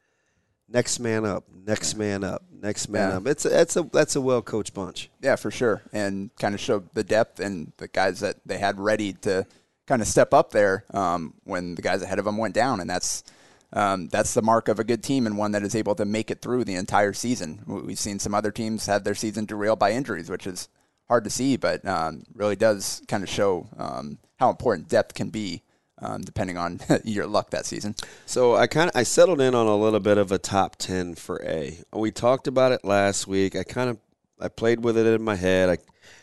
next 0.69 1.01
man 1.01 1.27
up, 1.27 1.45
next 1.67 1.97
man 1.97 2.23
up, 2.23 2.45
next 2.63 2.89
man 2.89 3.11
Yeah. 3.11 3.17
up. 3.17 3.27
It's 3.27 3.45
a, 3.45 3.49
that's 3.49 3.77
a 3.77 3.83
that's 3.93 4.15
a 4.17 4.21
well 4.21 4.41
coached 4.41 4.73
bunch. 4.73 5.11
Yeah, 5.21 5.35
for 5.37 5.51
sure. 5.51 5.83
And 5.93 6.31
kind 6.39 6.55
of 6.55 6.61
showed 6.61 6.89
the 6.95 7.03
depth 7.03 7.41
and 7.41 7.73
the 7.79 7.89
guys 7.89 8.21
that 8.21 8.37
they 8.47 8.59
had 8.59 8.79
ready 8.79 9.13
to 9.15 9.47
kind 9.87 10.01
of 10.03 10.09
step 10.09 10.33
up 10.33 10.51
there 10.51 10.85
um, 10.95 11.35
when 11.45 11.75
the 11.75 11.83
guys 11.83 12.03
ahead 12.03 12.19
of 12.19 12.25
them 12.25 12.37
went 12.37 12.55
down. 12.55 12.81
And 12.81 12.89
that's 12.89 13.25
um, 13.73 14.09
that's 14.09 14.35
the 14.35 14.43
mark 14.43 14.69
of 14.69 14.79
a 14.79 14.85
good 14.85 15.03
team 15.03 15.27
and 15.27 15.39
one 15.39 15.53
that 15.53 15.63
is 15.63 15.75
able 15.75 15.95
to 15.95 16.05
make 16.05 16.31
it 16.31 16.43
through 16.43 16.65
the 16.65 16.75
entire 16.75 17.13
season. 17.15 17.63
We- 17.67 17.83
We've 17.83 17.99
seen 17.99 18.19
some 18.19 18.35
other 18.35 18.51
teams 18.51 18.87
have 18.87 19.05
their 19.05 19.15
season 19.15 19.47
derailed 19.47 19.79
by 19.79 19.93
injuries, 19.93 20.29
which 20.31 20.47
is 20.47 20.69
hard 21.09 21.25
to 21.25 21.31
see, 21.31 21.57
but 21.57 21.87
um, 21.87 22.25
really 22.35 22.57
does 22.57 23.03
kind 23.09 23.23
of 23.23 23.29
show 23.31 23.67
um, 23.79 24.19
how 24.39 24.51
important 24.51 24.89
depth 24.89 25.15
can 25.15 25.31
be. 25.31 25.63
Um, 26.01 26.23
depending 26.23 26.57
on 26.57 26.81
your 27.05 27.29
luck 27.29 27.51
that 27.51 27.65
season, 27.65 27.95
So 28.27 28.57
I 28.57 28.67
kind 28.67 28.91
of 28.91 28.97
I 28.97 29.05
settled 29.05 29.41
in 29.41 29.55
on 29.55 29.69
a 29.69 29.77
little 29.77 30.01
bit 30.01 30.19
of 30.19 30.33
a 30.33 30.39
top 30.39 30.75
ten 30.75 31.15
for 31.15 31.41
A. 31.45 31.79
We 31.93 32.11
talked 32.11 32.49
about 32.49 32.73
it 32.73 32.85
last 32.85 33.29
week. 33.29 33.55
I 33.55 33.63
kind 33.63 33.89
of 33.89 33.99
I 34.41 34.49
played 34.49 34.83
with 34.83 34.99
it 34.99 35.07
in 35.07 35.23
my 35.23 35.37
head. 35.37 35.69
I 35.69 35.79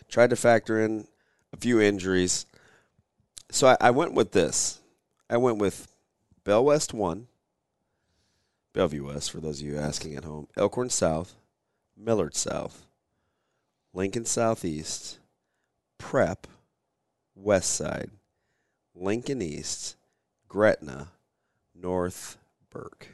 tried 0.10 0.32
to 0.32 0.36
factor 0.36 0.82
in 0.84 1.08
a 1.54 1.58
few 1.58 1.80
injuries. 1.80 2.46
So 3.52 3.68
I, 3.68 3.78
I 3.82 3.92
went 3.92 4.14
with 4.14 4.32
this. 4.32 4.80
I 5.30 5.38
went 5.38 5.58
with 5.58 5.92
Bell 6.44 6.64
West 6.66 6.94
one, 6.94 7.28
Bellevue 8.74 9.08
West 9.08 9.32
for 9.32 9.40
those 9.40 9.62
of 9.62 9.68
you 9.68 9.78
asking 9.78 10.16
at 10.16 10.24
home, 10.24 10.48
Elkhorn 10.58 10.90
South, 10.90 11.36
Millard 11.98 12.36
South, 12.36 12.86
Lincoln 13.94 14.26
Southeast, 14.26 15.20
Prep, 15.98 16.48
West 17.36 17.72
Side, 17.72 18.10
Lincoln 18.96 19.42
East, 19.42 19.96
Gretna, 20.48 21.10
North 21.76 22.38
Burke. 22.70 23.08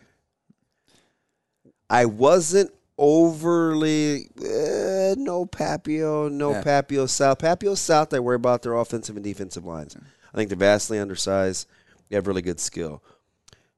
I 1.90 2.06
wasn't 2.06 2.72
overly 2.98 4.30
eh, 4.44 5.16
no 5.18 5.46
Papio, 5.46 6.32
no 6.32 6.52
Yeah. 6.52 6.64
Papio 6.64 7.10
South. 7.10 7.40
Papio 7.40 7.78
South, 7.78 8.14
I 8.14 8.20
worry 8.20 8.38
about 8.38 8.62
their 8.64 8.74
offensive 8.76 9.16
and 9.16 9.24
defensive 9.24 9.66
lines. 9.66 9.96
I 10.36 10.38
think 10.38 10.50
they're 10.50 10.58
vastly 10.58 11.00
undersized. 11.00 11.66
They 12.10 12.18
have 12.18 12.28
really 12.28 12.42
good 12.42 12.60
skill. 12.60 13.02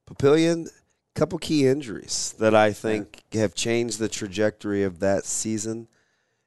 Papillion, 0.09 0.67
couple 1.13 1.37
key 1.37 1.67
injuries 1.67 2.33
that 2.39 2.55
I 2.55 2.73
think 2.73 3.23
have 3.33 3.53
changed 3.53 3.99
the 3.99 4.09
trajectory 4.09 4.83
of 4.83 4.99
that 4.99 5.25
season. 5.25 5.87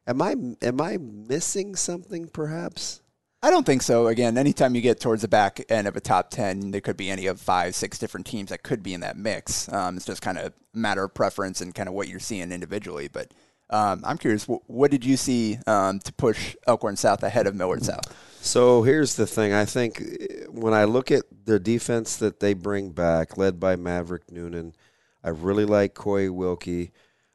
Am 0.09 0.21
I 0.21 0.35
am 0.63 0.81
I 0.81 0.97
missing 0.97 1.77
something 1.77 2.27
perhaps? 2.27 3.03
I 3.41 3.51
don't 3.51 3.65
think 3.65 3.83
so. 3.83 4.09
Again, 4.09 4.37
anytime 4.37 4.75
you 4.75 4.81
get 4.81 4.99
towards 5.01 5.23
the 5.23 5.29
back 5.29 5.65
end 5.71 5.87
of 5.87 5.97
a 5.97 6.01
top 6.01 6.31
10, 6.31 6.73
there 6.73 6.81
could 6.81 6.97
be 6.97 7.09
any 7.09 7.27
of 7.27 7.41
five, 7.41 7.75
six 7.75 7.99
different 7.99 8.27
teams 8.27 8.51
that 8.51 8.63
could 8.65 8.83
be 8.83 8.93
in 8.93 9.01
that 9.01 9.17
mix. 9.17 9.73
Um, 9.73 9.97
it's 9.97 10.05
just 10.05 10.21
kind 10.23 10.39
of 10.39 10.47
a 10.47 10.53
matter 10.79 11.05
of 11.05 11.15
preference 11.15 11.61
and 11.61 11.75
kind 11.75 11.89
of 11.89 11.95
what 11.95 12.09
you're 12.09 12.19
seeing 12.21 12.53
individually. 12.53 13.09
But 13.09 13.33
um, 13.71 14.03
I'm 14.05 14.19
curious, 14.19 14.45
wh- 14.45 14.69
what 14.69 14.91
did 14.91 15.07
you 15.07 15.17
see 15.17 15.59
um, 15.67 16.01
to 16.01 16.13
push 16.13 16.55
Elkhorn 16.67 16.97
South 16.97 17.23
ahead 17.23 17.47
of 17.47 17.55
Millard 17.55 17.83
South? 17.83 18.05
So 18.43 18.83
here's 18.83 19.17
the 19.17 19.27
thing. 19.27 19.53
I 19.53 19.65
think 19.65 20.01
eh, 20.01 20.45
when 20.49 20.73
I 20.73 20.85
look 20.85 21.11
at 21.11 21.25
the 21.45 21.61
defense 21.61 22.17
that 22.17 22.41
they 22.41 22.55
bring 22.55 22.91
back, 22.91 23.37
led 23.37 23.61
by 23.61 23.77
Maverick 23.77 24.33
Noonan, 24.33 24.75
I 25.23 25.29
really 25.29 25.67
like 25.67 25.95
Coy 25.95 26.33
Wilkie. 26.33 26.91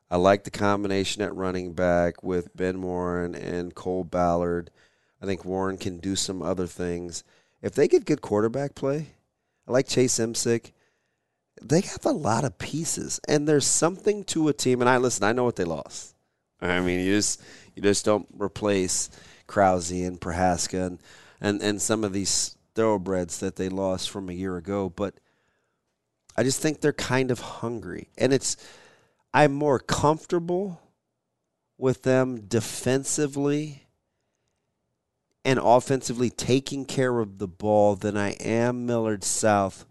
I 0.09 0.17
like 0.17 0.43
the 0.43 0.51
combination 0.51 1.21
at 1.21 1.35
running 1.35 1.73
back 1.73 2.23
with 2.23 2.55
Ben 2.55 2.81
Warren 2.81 3.35
and 3.35 3.75
Cole 3.75 4.03
Ballard. 4.03 4.71
I 5.21 5.25
think 5.25 5.45
Warren 5.45 5.77
can 5.77 5.99
do 5.99 6.15
some 6.15 6.41
other 6.41 6.67
things. 6.67 7.23
If 7.61 7.73
they 7.75 7.87
get 7.87 8.05
good 8.05 8.21
quarterback 8.21 8.75
play, 8.75 9.07
I 9.67 9.71
like 9.71 9.87
Chase 9.87 10.19
Emsick. 10.19 10.71
They 11.61 11.81
have 11.81 12.05
a 12.05 12.11
lot 12.11 12.43
of 12.43 12.57
pieces, 12.57 13.19
and 13.27 13.47
there's 13.47 13.65
something 13.65 14.23
to 14.25 14.47
a 14.47 14.53
team. 14.53 14.81
And 14.81 14.89
I 14.89 14.97
listen. 14.97 15.23
I 15.23 15.31
know 15.31 15.45
what 15.45 15.55
they 15.55 15.63
lost. 15.63 16.15
I 16.61 16.79
mean, 16.81 16.99
you 16.99 17.15
just 17.15 17.41
you 17.75 17.81
just 17.81 18.05
don't 18.05 18.27
replace 18.37 19.09
Krause 19.47 19.91
and 19.91 20.19
Prohaska 20.19 20.87
and, 20.87 20.99
and 21.41 21.61
and 21.61 21.81
some 21.81 22.03
of 22.03 22.13
these 22.13 22.57
thoroughbreds 22.73 23.39
that 23.39 23.55
they 23.55 23.69
lost 23.69 24.09
from 24.09 24.29
a 24.29 24.33
year 24.33 24.57
ago. 24.57 24.89
But 24.89 25.15
I 26.37 26.43
just 26.43 26.61
think 26.61 26.81
they're 26.81 26.93
kind 26.93 27.31
of 27.31 27.39
hungry, 27.39 28.09
and 28.17 28.33
it's 28.33 28.57
I'm 29.33 29.53
more 29.53 29.79
comfortable 29.79 30.81
with 31.77 32.03
them 32.03 32.41
defensively 32.47 33.83
and 35.43 35.59
offensively 35.61 36.29
taking 36.29 36.85
care 36.85 37.19
of 37.19 37.37
the 37.37 37.47
ball 37.47 37.95
than 37.95 38.17
I 38.17 38.31
am 38.31 38.85
Millard 38.85 39.23
South, 39.23 39.85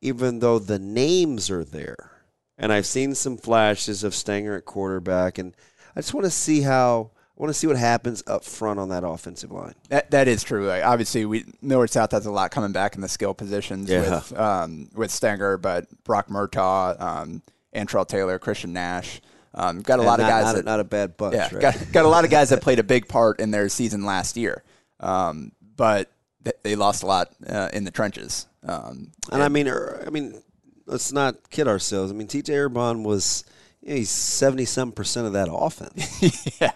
even 0.00 0.38
though 0.38 0.58
the 0.58 0.78
names 0.78 1.50
are 1.50 1.64
there. 1.64 2.12
And 2.56 2.72
I've 2.72 2.86
seen 2.86 3.14
some 3.14 3.36
flashes 3.36 4.04
of 4.04 4.14
Stanger 4.14 4.56
at 4.56 4.64
quarterback, 4.64 5.38
and 5.38 5.54
I 5.94 6.00
just 6.00 6.14
want 6.14 6.24
to 6.24 6.30
see 6.30 6.62
how 6.62 7.10
I 7.36 7.42
want 7.42 7.50
to 7.52 7.58
see 7.58 7.66
what 7.66 7.76
happens 7.76 8.22
up 8.28 8.44
front 8.44 8.78
on 8.78 8.90
that 8.90 9.02
offensive 9.04 9.50
line. 9.50 9.74
That, 9.88 10.10
that 10.12 10.28
is 10.28 10.44
true. 10.44 10.66
Like, 10.68 10.84
obviously, 10.84 11.24
we 11.24 11.44
Millard 11.60 11.90
South 11.90 12.12
has 12.12 12.26
a 12.26 12.30
lot 12.30 12.52
coming 12.52 12.70
back 12.72 12.94
in 12.94 13.00
the 13.00 13.08
skill 13.08 13.34
positions 13.34 13.90
Yeah. 13.90 14.02
with 14.16 14.38
um, 14.38 14.88
with 14.94 15.10
Stenger, 15.10 15.56
but 15.58 15.86
Brock 16.04 16.28
Murtaugh, 16.28 17.00
um, 17.00 17.42
Antrell 17.74 18.06
Taylor, 18.06 18.38
Christian 18.38 18.72
Nash. 18.72 19.20
Um, 19.52 19.82
got 19.82 19.98
a 20.00 20.02
lot 20.02 20.18
And 20.20 20.28
of 20.28 20.28
guys 20.28 20.44
not, 20.46 20.54
that 20.56 20.64
not 20.64 20.80
a 20.80 20.84
bad 20.84 21.16
bunch, 21.16 21.34
Yeah, 21.34 21.48
right? 21.52 21.60
got, 21.60 21.92
got 21.92 22.04
a 22.04 22.08
lot 22.08 22.24
of 22.24 22.30
guys 22.30 22.50
that 22.50 22.60
played 22.62 22.78
a 22.80 22.82
big 22.84 23.06
part 23.08 23.38
in 23.40 23.50
their 23.52 23.68
season 23.68 24.04
last 24.04 24.36
year, 24.36 24.64
um, 25.00 25.52
but 25.76 26.10
th- 26.44 26.56
they 26.64 26.74
lost 26.76 27.02
a 27.04 27.06
lot 27.06 27.32
uh, 27.48 27.68
in 27.72 27.84
the 27.84 27.90
trenches. 27.92 28.46
Um, 28.64 29.12
And 29.30 29.42
I 29.42 29.48
mean, 29.48 29.68
er, 29.68 30.02
I 30.06 30.10
mean, 30.10 30.42
let's 30.86 31.12
not 31.12 31.50
kid 31.50 31.68
ourselves. 31.68 32.10
I 32.10 32.14
mean, 32.16 32.26
TJ 32.28 32.48
Erbon 32.68 33.02
was 33.04 33.44
you 33.80 33.90
know, 33.90 33.94
he's 33.96 34.10
seventy 34.10 34.64
some 34.64 34.90
percent 34.92 35.26
of 35.26 35.32
that 35.34 35.48
offense. 35.50 36.56
yeah, 36.60 36.72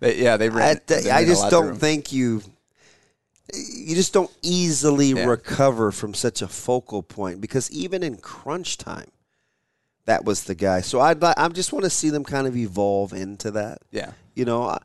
they, 0.00 0.22
yeah, 0.22 0.36
they 0.36 0.46
I, 0.46 0.54
ran. 0.54 0.80
they 0.86 1.10
I 1.10 1.24
just 1.24 1.50
don't 1.50 1.76
think 1.76 2.12
you 2.12 2.42
you 3.54 3.94
just 3.94 4.12
don't 4.12 4.30
easily 4.42 5.08
Yeah. 5.08 5.24
recover 5.24 5.92
from 5.92 6.14
such 6.14 6.42
a 6.42 6.48
focal 6.48 7.02
point 7.02 7.40
because 7.40 7.70
even 7.70 8.02
in 8.02 8.16
crunch 8.16 8.78
time, 8.78 9.10
that 10.06 10.24
was 10.24 10.44
the 10.44 10.54
guy. 10.54 10.80
So 10.80 11.00
I'd 11.00 11.22
I 11.22 11.48
just 11.48 11.72
want 11.72 11.84
to 11.84 11.90
see 11.90 12.10
them 12.10 12.24
kind 12.24 12.46
of 12.46 12.56
evolve 12.56 13.12
into 13.12 13.50
that. 13.52 13.78
Yeah. 13.90 14.12
you 14.34 14.44
know, 14.44 14.78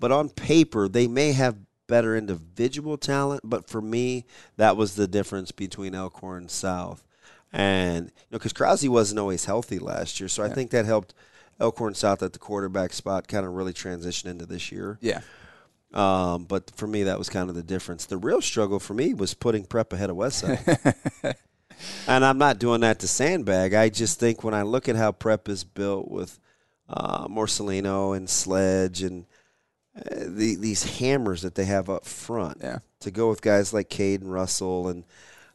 but 0.00 0.10
on 0.12 0.28
paper 0.30 0.88
they 0.88 1.06
may 1.06 1.32
have 1.32 1.56
better 1.86 2.16
individual 2.16 2.98
talent, 2.98 3.40
but 3.44 3.68
for 3.68 3.80
me, 3.80 4.24
that 4.56 4.76
was 4.76 4.94
the 4.94 5.08
difference 5.08 5.50
between 5.52 5.94
Elkhorn 5.94 6.48
South. 6.48 7.04
And, 7.52 8.06
you 8.06 8.12
know, 8.30 8.38
because 8.38 8.52
Krause 8.52 8.86
wasn't 8.88 9.18
always 9.18 9.46
healthy 9.46 9.78
last 9.78 10.20
year, 10.20 10.28
so 10.28 10.42
I 10.42 10.50
think 10.50 10.70
that 10.70 10.84
helped 10.84 11.14
Elkhorn 11.60 11.94
South 11.94 12.22
at 12.22 12.32
the 12.32 12.38
quarterback 12.38 12.92
spot 12.92 13.26
kind 13.28 13.44
of 13.46 13.52
really 13.52 13.72
transitioned 13.72 14.26
into 14.30 14.46
this 14.46 14.70
year. 14.70 14.98
Yeah. 15.00 15.20
Um, 15.92 16.44
but 16.44 16.70
for 16.76 16.86
me, 16.86 17.04
that 17.04 17.18
was 17.18 17.28
kind 17.28 17.48
of 17.48 17.54
the 17.56 17.62
difference. 17.62 18.04
The 18.06 18.16
real 18.18 18.40
struggle 18.42 18.78
for 18.78 18.94
me 18.94 19.14
was 19.14 19.34
putting 19.34 19.64
prep 19.64 19.92
ahead 19.92 20.10
of 20.10 20.16
Westside. 20.16 20.94
and 22.06 22.24
I'm 22.24 22.38
not 22.38 22.58
doing 22.58 22.82
that 22.82 22.98
to 23.00 23.08
sandbag. 23.08 23.74
I 23.74 23.88
just 23.88 24.20
think 24.20 24.44
when 24.44 24.54
I 24.54 24.62
look 24.62 24.88
at 24.88 24.96
how 24.96 25.12
prep 25.12 25.48
is 25.48 25.64
built 25.64 26.10
with 26.10 26.38
uh, 26.88 27.26
Morcelino 27.28 28.16
and 28.16 28.28
Sledge 28.28 29.02
and 29.02 29.26
uh, 29.96 30.02
the, 30.26 30.56
these 30.56 30.98
hammers 30.98 31.42
that 31.42 31.54
they 31.54 31.64
have 31.64 31.88
up 31.90 32.04
front 32.04 32.58
Yeah. 32.62 32.78
to 33.00 33.10
go 33.10 33.28
with 33.30 33.42
guys 33.42 33.72
like 33.72 33.88
Cade 33.88 34.20
and 34.22 34.32
Russell 34.32 34.88
and, 34.88 35.04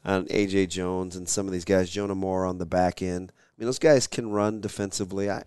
and 0.03 0.27
AJ 0.29 0.69
Jones 0.69 1.15
and 1.15 1.29
some 1.29 1.45
of 1.45 1.53
these 1.53 1.65
guys, 1.65 1.89
Jonah 1.89 2.15
Moore 2.15 2.45
on 2.45 2.57
the 2.57 2.65
back 2.65 3.01
end. 3.01 3.31
I 3.37 3.53
mean, 3.57 3.67
those 3.67 3.79
guys 3.79 4.07
can 4.07 4.31
run 4.31 4.61
defensively. 4.61 5.29
I 5.29 5.43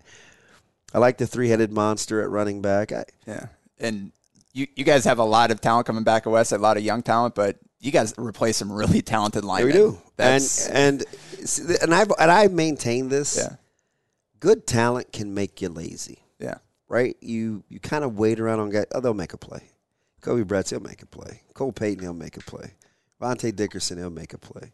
I 0.93 0.99
like 0.99 1.17
the 1.17 1.27
three 1.27 1.49
headed 1.49 1.71
monster 1.71 2.21
at 2.21 2.29
running 2.29 2.61
back. 2.61 2.91
I, 2.91 3.05
Yeah. 3.25 3.47
And 3.79 4.11
you, 4.53 4.67
you 4.75 4.83
guys 4.83 5.03
have 5.05 5.19
a 5.19 5.23
lot 5.23 5.51
of 5.51 5.61
talent 5.61 5.85
coming 5.85 6.03
back 6.03 6.25
at 6.25 6.31
West, 6.31 6.51
a 6.51 6.57
lot 6.57 6.77
of 6.77 6.83
young 6.83 7.03
talent, 7.03 7.35
but 7.35 7.57
you 7.79 7.91
guys 7.91 8.13
replace 8.17 8.57
some 8.57 8.71
really 8.71 9.01
talented 9.01 9.43
Yeah, 9.43 9.49
linemen. 9.49 9.67
we 9.67 9.73
do. 9.73 10.01
That's, 10.15 10.67
and 10.67 11.03
and 11.39 11.77
and 11.83 11.93
I 11.93 12.01
and 12.19 12.31
I 12.31 12.47
maintain 12.47 13.09
this. 13.09 13.37
yeah. 13.37 13.55
Good 14.39 14.65
talent 14.65 15.11
can 15.13 15.33
make 15.33 15.61
you 15.61 15.69
lazy, 15.69 16.19
Yeah. 16.39 16.55
right? 16.87 17.15
You 17.21 17.63
you 17.69 17.79
kind 17.79 18.03
of 18.03 18.17
wait 18.17 18.39
around 18.39 18.59
on 18.61 18.69
guys. 18.71 18.85
Oh, 18.95 18.99
they'll 18.99 19.13
make 19.13 19.33
a 19.33 19.37
play. 19.37 19.69
Kobe 20.21 20.43
Bretz, 20.43 20.71
he'll 20.71 20.79
make 20.79 21.03
a 21.03 21.05
play. 21.05 21.41
Cole 21.53 21.71
Payton, 21.71 22.03
he'll 22.03 22.13
make 22.13 22.37
a 22.37 22.41
play. 22.41 22.73
Vontae 23.21 23.55
Dickerson, 23.55 23.97
he'll 23.99 24.09
make 24.09 24.33
a 24.33 24.37
play. 24.39 24.71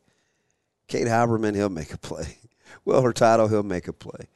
Kate 0.88 1.08
Haberman, 1.08 1.56
he'll 1.56 1.70
make 1.70 1.94
a 1.94 1.98
play. 1.98 2.38
Will 2.86 3.02
Hurtado, 3.02 3.48
he'll 3.50 3.64
make 3.64 3.88
a 3.90 3.94
play. 3.94 4.28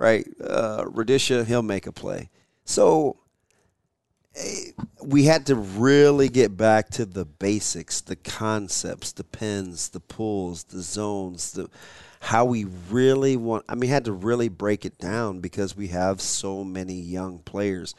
Right? 0.00 0.26
Uh, 0.42 0.86
Radisha, 0.88 1.44
he'll 1.44 1.62
make 1.62 1.86
a 1.86 1.92
play. 1.92 2.30
So 2.64 3.18
eh, 4.34 4.72
we 5.04 5.24
had 5.24 5.46
to 5.46 5.54
really 5.54 6.28
get 6.28 6.56
back 6.56 6.88
to 6.90 7.04
the 7.04 7.26
basics, 7.26 8.00
the 8.00 8.16
concepts, 8.16 9.12
the 9.12 9.24
pins, 9.24 9.90
the 9.90 10.00
pulls, 10.00 10.64
the 10.64 10.80
zones, 10.80 11.52
the 11.52 11.68
how 12.20 12.46
we 12.46 12.64
really 12.90 13.36
want. 13.36 13.64
I 13.68 13.74
mean, 13.74 13.90
had 13.90 14.06
to 14.06 14.12
really 14.12 14.48
break 14.48 14.86
it 14.86 14.98
down 14.98 15.40
because 15.40 15.76
we 15.76 15.88
have 15.88 16.20
so 16.20 16.64
many 16.64 16.94
young 16.94 17.40
players. 17.40 17.94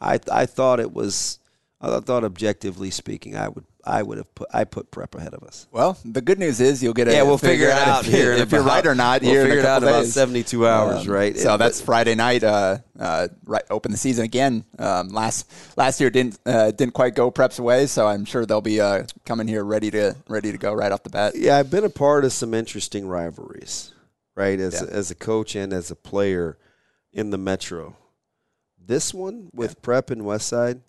I 0.00 0.18
I 0.30 0.46
thought 0.46 0.80
it 0.80 0.92
was. 0.92 1.38
I 1.82 1.98
thought 2.00 2.22
objectively 2.22 2.90
speaking, 2.90 3.36
I 3.36 3.48
would 3.48 3.64
I 3.84 4.04
would 4.04 4.18
have 4.18 4.32
put 4.36 4.48
I 4.54 4.62
put 4.62 4.92
prep 4.92 5.16
ahead 5.16 5.34
of 5.34 5.42
us. 5.42 5.66
Well, 5.72 5.98
the 6.04 6.20
good 6.20 6.38
news 6.38 6.60
is 6.60 6.80
you'll 6.80 6.94
get 6.94 7.08
a 7.08 7.12
Yeah, 7.12 7.24
we'll 7.24 7.38
figure 7.38 7.66
it 7.66 7.72
out 7.72 8.06
if, 8.06 8.12
here 8.12 8.32
if 8.32 8.52
you're 8.52 8.62
right 8.62 8.86
or 8.86 8.94
not. 8.94 9.22
we'll 9.22 9.42
figure 9.42 9.58
it 9.58 9.64
out 9.64 9.82
about 9.82 10.06
72 10.06 10.64
hours, 10.66 11.08
right? 11.08 11.36
So 11.36 11.54
It- 11.54 11.58
that's 11.58 11.80
Friday 11.80 12.14
night. 12.14 12.44
Uh, 12.44 12.78
uh, 12.98 13.26
right, 13.44 13.64
open 13.70 13.90
the 13.90 13.98
season 13.98 14.24
again. 14.24 14.64
Um, 14.78 15.08
last 15.08 15.50
last 15.76 16.00
year 16.00 16.10
didn't 16.10 16.38
uh, 16.46 16.70
didn't 16.70 16.94
quite 16.94 17.16
go 17.16 17.32
Preps 17.32 17.58
away, 17.58 17.86
so 17.86 18.06
I'm 18.06 18.24
sure 18.24 18.46
they'll 18.46 18.60
be 18.60 18.80
uh, 18.80 19.02
coming 19.26 19.48
here 19.48 19.64
ready 19.64 19.90
to 19.90 20.14
ready 20.28 20.52
to 20.52 20.58
go 20.58 20.72
right 20.72 20.92
off 20.92 21.02
the 21.02 21.10
bat. 21.10 21.34
Yeah, 21.34 21.56
I've 21.58 21.70
been 21.70 21.84
a 21.84 21.90
part 21.90 22.24
of 22.24 22.32
some 22.32 22.54
interesting 22.54 23.08
rivalries, 23.08 23.92
right? 24.36 24.60
As 24.60 24.74
Yeah. 24.80 24.86
as 24.88 25.10
a 25.10 25.16
coach 25.16 25.56
and 25.56 25.72
as 25.72 25.90
a 25.90 25.96
player 25.96 26.56
in 27.12 27.30
the 27.30 27.38
Metro. 27.38 27.96
This 28.78 29.12
one 29.12 29.50
with 29.52 29.82
Prep 29.82 30.10
and 30.10 30.22
Westside 30.22 30.80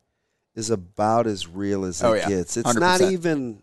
is 0.56 0.70
about 0.70 1.28
as 1.28 1.48
real 1.48 1.86
as 1.86 2.02
it 2.02 2.06
Oh, 2.06 2.14
yeah. 2.14 2.30
gets. 2.30 2.58
It's 2.58 2.76
not 2.76 3.02
100%. 3.02 3.12
even. 3.12 3.62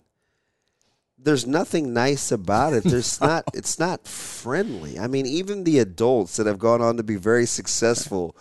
There's 1.22 1.46
nothing 1.46 1.92
nice 1.92 2.32
about 2.32 2.72
it. 2.72 2.82
There's 2.84 3.20
not. 3.20 3.44
It's 3.54 3.78
not 3.78 4.06
friendly. 4.08 4.98
I 4.98 5.06
mean, 5.06 5.26
even 5.26 5.64
the 5.64 5.78
adults 5.78 6.36
that 6.36 6.46
have 6.46 6.58
gone 6.58 6.80
on 6.80 6.96
to 6.96 7.02
be 7.02 7.16
very 7.16 7.46
successful. 7.46 8.36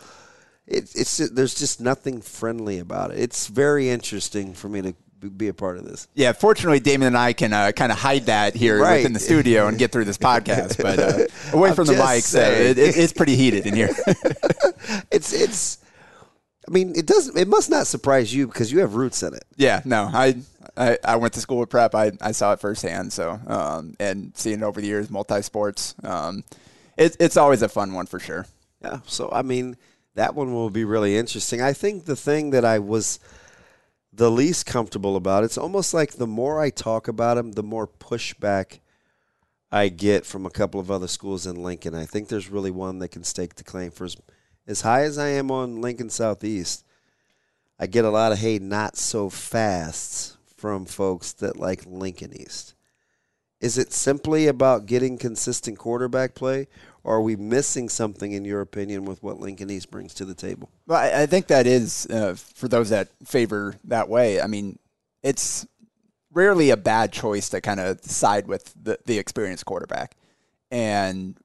It, 0.65 0.91
it's 0.95 1.17
there's 1.17 1.55
just 1.55 1.81
nothing 1.81 2.21
friendly 2.21 2.77
about 2.79 3.11
it. 3.11 3.19
It's 3.19 3.47
very 3.47 3.89
interesting 3.89 4.53
for 4.53 4.69
me 4.69 4.81
to 4.83 4.93
be 5.29 5.47
a 5.49 5.53
part 5.53 5.77
of 5.77 5.83
this. 5.83 6.07
Yeah, 6.13 6.31
fortunately, 6.31 6.79
Damon 6.79 7.07
and 7.07 7.17
I 7.17 7.33
can 7.33 7.51
uh, 7.51 7.71
kind 7.73 7.91
of 7.91 7.97
hide 7.97 8.27
that 8.27 8.55
here 8.55 8.79
Right. 8.79 8.97
within 8.97 9.11
the 9.13 9.19
studio 9.19 9.67
and 9.67 9.77
get 9.77 9.91
through 9.91 10.05
this 10.05 10.17
podcast. 10.29 10.81
But 10.81 10.99
uh, 10.99 11.25
away 11.57 11.69
I'm 11.69 11.75
from 11.75 11.87
the 11.87 11.95
just 11.95 12.33
mics, 12.33 12.37
uh, 12.37 12.51
it, 12.51 12.77
it, 12.77 12.97
it's 12.97 13.11
pretty 13.13 13.35
heated 13.35 13.65
in 13.67 13.73
here. 13.75 13.89
it's 15.11 15.33
it's 15.33 15.79
I 16.67 16.71
mean, 16.71 16.93
it 16.95 17.05
doesn't 17.05 17.37
it 17.37 17.47
must 17.47 17.69
not 17.69 17.87
surprise 17.87 18.33
you 18.33 18.47
because 18.47 18.71
you 18.71 18.79
have 18.79 18.95
roots 18.95 19.23
in 19.23 19.33
it. 19.33 19.45
Yeah, 19.55 19.81
no, 19.85 20.09
I, 20.11 20.35
I 20.77 20.97
I 21.03 21.15
went 21.15 21.33
to 21.33 21.41
school 21.41 21.59
with 21.59 21.69
prep. 21.69 21.95
I, 21.95 22.11
I 22.21 22.31
saw 22.31 22.53
it 22.53 22.59
firsthand. 22.59 23.13
So 23.13 23.39
um, 23.47 23.95
and 23.99 24.31
seeing 24.35 24.59
it 24.59 24.63
over 24.63 24.81
the 24.81 24.87
years, 24.87 25.09
multi 25.09 25.41
sports, 25.41 25.95
um, 26.03 26.43
it, 26.97 27.15
it's 27.19 27.37
always 27.37 27.61
a 27.61 27.69
fun 27.69 27.93
one 27.93 28.05
for 28.05 28.19
sure. 28.19 28.45
Yeah. 28.81 28.99
So 29.05 29.29
I 29.31 29.41
mean, 29.41 29.77
that 30.15 30.35
one 30.35 30.53
will 30.53 30.69
be 30.69 30.83
really 30.83 31.15
interesting. 31.17 31.61
I 31.61 31.73
think 31.73 32.05
the 32.05 32.15
thing 32.15 32.51
that 32.51 32.65
I 32.65 32.79
was 32.79 33.19
the 34.11 34.29
least 34.29 34.65
comfortable 34.65 35.15
about, 35.15 35.43
it's 35.43 35.57
almost 35.57 35.93
like 35.93 36.13
the 36.13 36.27
more 36.27 36.59
I 36.59 36.71
talk 36.71 37.07
about 37.07 37.35
them, 37.35 37.53
the 37.53 37.63
more 37.63 37.87
pushback 37.87 38.79
I 39.71 39.89
get 39.89 40.25
from 40.25 40.45
a 40.45 40.49
couple 40.49 40.79
of 40.79 40.89
other 40.89 41.07
schools 41.07 41.45
in 41.45 41.61
Lincoln. 41.61 41.93
I 41.93 42.05
think 42.05 42.27
there's 42.27 42.49
really 42.49 42.71
one 42.71 42.99
that 42.99 43.09
can 43.09 43.23
stake 43.23 43.55
the 43.55 43.63
claim 43.63 43.91
for 43.91 44.05
as, 44.05 44.17
as 44.69 44.81
high 44.81 45.01
as 45.01 45.17
I 45.17 45.29
am 45.29 45.49
on 45.49 45.81
Lincoln 45.81 46.11
Southeast. 46.11 46.85
I 47.79 47.87
get 47.87 48.05
a 48.05 48.09
lot 48.11 48.31
of 48.31 48.37
hey, 48.37 48.59
not 48.59 48.95
so 48.95 49.29
fast 49.29 50.37
from 50.55 50.85
folks 50.85 51.33
that 51.33 51.57
like 51.57 51.85
Lincoln 51.85 52.39
East. 52.39 52.75
Is 53.59 53.77
it 53.77 53.91
simply 53.91 54.47
about 54.47 54.85
getting 54.85 55.17
consistent 55.17 55.77
quarterback 55.77 56.35
play, 56.35 56.67
or 57.03 57.15
are 57.15 57.21
we 57.21 57.35
missing 57.35 57.89
something, 57.89 58.31
in 58.31 58.45
your 58.45 58.61
opinion, 58.61 59.05
with 59.05 59.21
what 59.23 59.39
Lincoln 59.39 59.69
East 59.69 59.91
brings 59.91 60.13
to 60.13 60.25
the 60.25 60.35
table? 60.35 60.69
Well, 60.85 60.99
I, 60.99 61.23
I 61.23 61.25
think 61.25 61.47
that 61.47 61.65
is 61.65 62.05
uh, 62.07 62.35
for 62.35 62.67
those 62.67 62.89
that 62.91 63.09
favor 63.25 63.75
that 63.85 64.07
way. 64.07 64.39
I 64.39 64.47
mean, 64.47 64.77
it's 65.23 65.65
rarely 66.31 66.69
a 66.69 66.77
bad 66.77 67.11
choice 67.11 67.49
to 67.49 67.59
kind 67.59 67.79
of 67.79 68.01
side 68.03 68.47
with 68.47 68.73
the, 68.81 68.99
the 69.05 69.17
experienced 69.17 69.65
quarterback, 69.65 70.15
and 70.69 71.37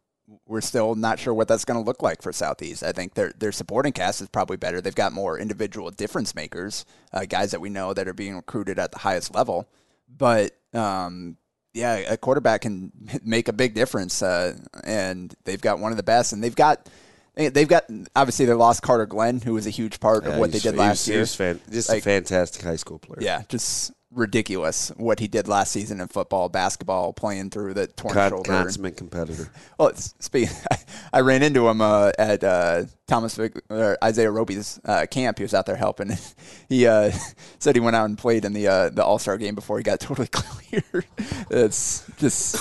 we're 0.46 0.60
still 0.60 0.94
not 0.94 1.18
sure 1.18 1.34
what 1.34 1.48
that's 1.48 1.64
going 1.64 1.78
to 1.78 1.84
look 1.84 2.02
like 2.02 2.22
for 2.22 2.32
Southeast. 2.32 2.82
I 2.82 2.92
think 2.92 3.14
their 3.14 3.32
their 3.38 3.52
supporting 3.52 3.92
cast 3.92 4.20
is 4.20 4.28
probably 4.28 4.56
better. 4.56 4.80
They've 4.80 4.94
got 4.94 5.12
more 5.12 5.38
individual 5.38 5.90
difference 5.90 6.34
makers, 6.34 6.84
uh, 7.12 7.24
guys 7.26 7.50
that 7.50 7.60
we 7.60 7.70
know 7.70 7.92
that 7.94 8.08
are 8.08 8.14
being 8.14 8.36
recruited 8.36 8.78
at 8.78 8.92
the 8.92 8.98
highest 8.98 9.34
level. 9.34 9.68
But 10.08 10.56
um, 10.72 11.36
yeah, 11.72 11.96
a 11.96 12.16
quarterback 12.16 12.62
can 12.62 12.92
make 13.24 13.48
a 13.48 13.52
big 13.52 13.74
difference, 13.74 14.22
uh, 14.22 14.56
and 14.82 15.34
they've 15.44 15.60
got 15.60 15.78
one 15.78 15.92
of 15.92 15.96
the 15.96 16.02
best, 16.02 16.32
and 16.32 16.42
they've 16.42 16.54
got. 16.54 16.88
They- 17.34 17.48
They've 17.48 17.68
got 17.68 17.84
obviously 18.16 18.46
they 18.46 18.52
lost 18.54 18.82
Carter 18.82 19.06
Glenn, 19.06 19.40
who 19.40 19.54
was 19.54 19.66
a 19.66 19.70
huge 19.70 20.00
part 20.00 20.24
of 20.26 20.36
what 20.36 20.52
they 20.52 20.58
did 20.58 20.76
last 20.76 21.06
year. 21.08 21.24
just 21.24 21.40
Like- 21.88 21.98
a 21.98 22.00
fantastic 22.00 22.62
high 22.62 22.76
school 22.76 22.98
player. 22.98 23.18
Yeah, 23.20 23.42
just 23.48 23.92
ridiculous 24.12 24.92
what 24.96 25.18
he 25.18 25.26
did 25.26 25.48
last 25.48 25.72
season 25.72 26.00
in 26.00 26.06
football, 26.06 26.48
basketball, 26.48 27.12
playing 27.12 27.50
through 27.50 27.74
the 27.74 27.88
torn 27.88 28.14
Con- 28.14 28.30
shoulder. 28.30 28.48
consummate 28.52 28.96
competitor. 28.96 29.48
Well, 29.78 29.88
it's- 29.88 30.14
speaking, 30.20 30.54
I 31.12 31.20
ran 31.20 31.42
into 31.42 31.66
him 31.68 31.80
uh, 31.80 32.12
at 32.16 32.44
uh, 32.44 32.84
Thomas 33.08 33.34
Vic, 33.34 33.60
or 33.68 33.98
Isaiah 34.04 34.30
Roby's 34.30 34.78
uh, 34.84 35.06
camp. 35.10 35.38
He 35.38 35.42
was 35.44 35.52
out 35.54 35.66
there 35.66 35.74
helping. 35.76 36.12
He 36.68 36.86
uh, 36.86 37.10
said 37.58 37.76
he 37.76 37.80
went 37.80 37.94
out 37.96 38.06
and 38.06 38.16
played 38.16 38.44
in 38.44 38.52
the 38.52 38.66
uh, 38.68 38.88
the 38.88 39.04
All 39.04 39.18
Star 39.18 39.36
game 39.36 39.54
before 39.56 39.76
he 39.78 39.82
got 39.84 39.98
totally 40.00 40.28
cleared. 40.28 41.04
it's 41.50 42.04
just. 42.18 42.56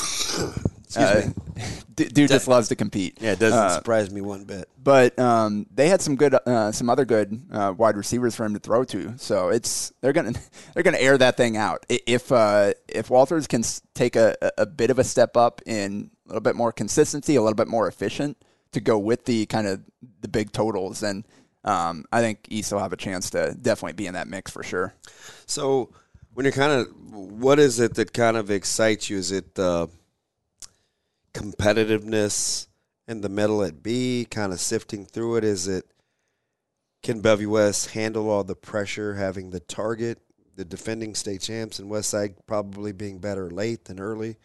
Uh, 0.98 1.30
d- 1.96 2.06
dude 2.10 2.30
just 2.30 2.48
loves 2.48 2.68
to 2.70 2.76
compete. 2.76 3.18
Yeah, 3.22 3.32
it 3.34 3.40
doesn't 3.40 3.58
Uh, 3.60 3.70
surprise 3.76 4.12
me 4.12 4.22
one 4.22 4.44
bit. 4.46 4.68
but 4.84 5.18
um, 5.20 5.66
they 5.74 5.88
had 5.90 6.02
some 6.02 6.16
good, 6.16 6.34
uh, 6.34 6.72
some 6.72 6.90
other 6.90 7.06
good 7.06 7.42
uh, 7.52 7.74
wide 7.78 7.98
receivers 7.98 8.36
for 8.36 8.46
him 8.46 8.54
to 8.54 8.60
throw 8.60 8.84
to. 8.86 9.14
So 9.18 9.50
it's 9.50 9.92
they're 10.02 10.14
gonna 10.14 10.34
they're 10.74 10.84
gonna 10.84 10.98
air 11.00 11.18
that 11.18 11.38
thing 11.38 11.58
out. 11.58 11.86
I- 11.92 12.02
If 12.06 12.32
uh, 12.32 12.74
if 12.88 13.10
Walters 13.10 13.48
can 13.48 13.62
s- 13.62 13.82
take 13.94 14.16
a, 14.16 14.36
a 14.58 14.66
bit 14.66 14.90
of 14.90 15.00
a 15.00 15.04
step 15.04 15.36
up 15.38 15.62
in 15.66 16.12
a 16.26 16.30
little 16.30 16.42
bit 16.42 16.56
more 16.56 16.72
consistency, 16.72 17.36
a 17.36 17.42
little 17.42 17.56
bit 17.56 17.68
more 17.68 17.88
efficient 17.88 18.38
to 18.72 18.82
go 18.82 18.98
with 18.98 19.26
the 19.26 19.46
kind 19.48 19.68
of 19.68 19.82
the 20.22 20.28
big 20.28 20.52
totals, 20.52 21.00
then 21.02 21.26
um, 21.64 22.06
I 22.12 22.22
think 22.22 22.48
East 22.50 22.72
will 22.72 22.80
have 22.80 22.92
a 22.94 22.98
chance 22.98 23.30
to 23.32 23.56
definitely 23.62 23.94
be 23.94 24.08
in 24.08 24.16
that 24.16 24.28
mix 24.28 24.52
for 24.52 24.64
sure. 24.64 24.94
So, 25.46 25.92
when 26.34 26.46
you're 26.46 26.52
kind 26.54 26.72
of, 26.74 26.88
what 27.14 27.60
is 27.60 27.80
it 27.80 27.94
that 27.96 28.14
kind 28.14 28.36
of 28.36 28.50
excites 28.50 29.10
you? 29.10 29.18
Is 29.18 29.32
it 29.32 29.58
uh, 29.60 29.88
competitiveness 31.34 32.68
in 33.08 33.22
the 33.22 33.30
middle 33.30 33.64
at 33.64 33.84
B, 33.84 34.28
kind 34.30 34.54
of 34.54 34.60
sifting 34.60 35.06
through 35.06 35.38
it? 35.38 35.44
Is 35.44 35.68
it 35.68 35.86
can 37.02 37.20
Bellevue 37.20 37.50
West 37.50 37.92
handle 37.92 38.30
all 38.30 38.44
the 38.44 38.56
pressure, 38.56 39.16
having 39.16 39.50
the 39.50 39.60
target, 39.60 40.20
the 40.56 40.64
defending 40.64 41.16
state 41.16 41.42
champs, 41.42 41.80
and 41.80 41.92
Westside 41.92 42.36
probably 42.48 42.94
being 42.94 43.20
better 43.20 43.50
late 43.50 43.86
than 43.86 44.00
early? 44.00 44.38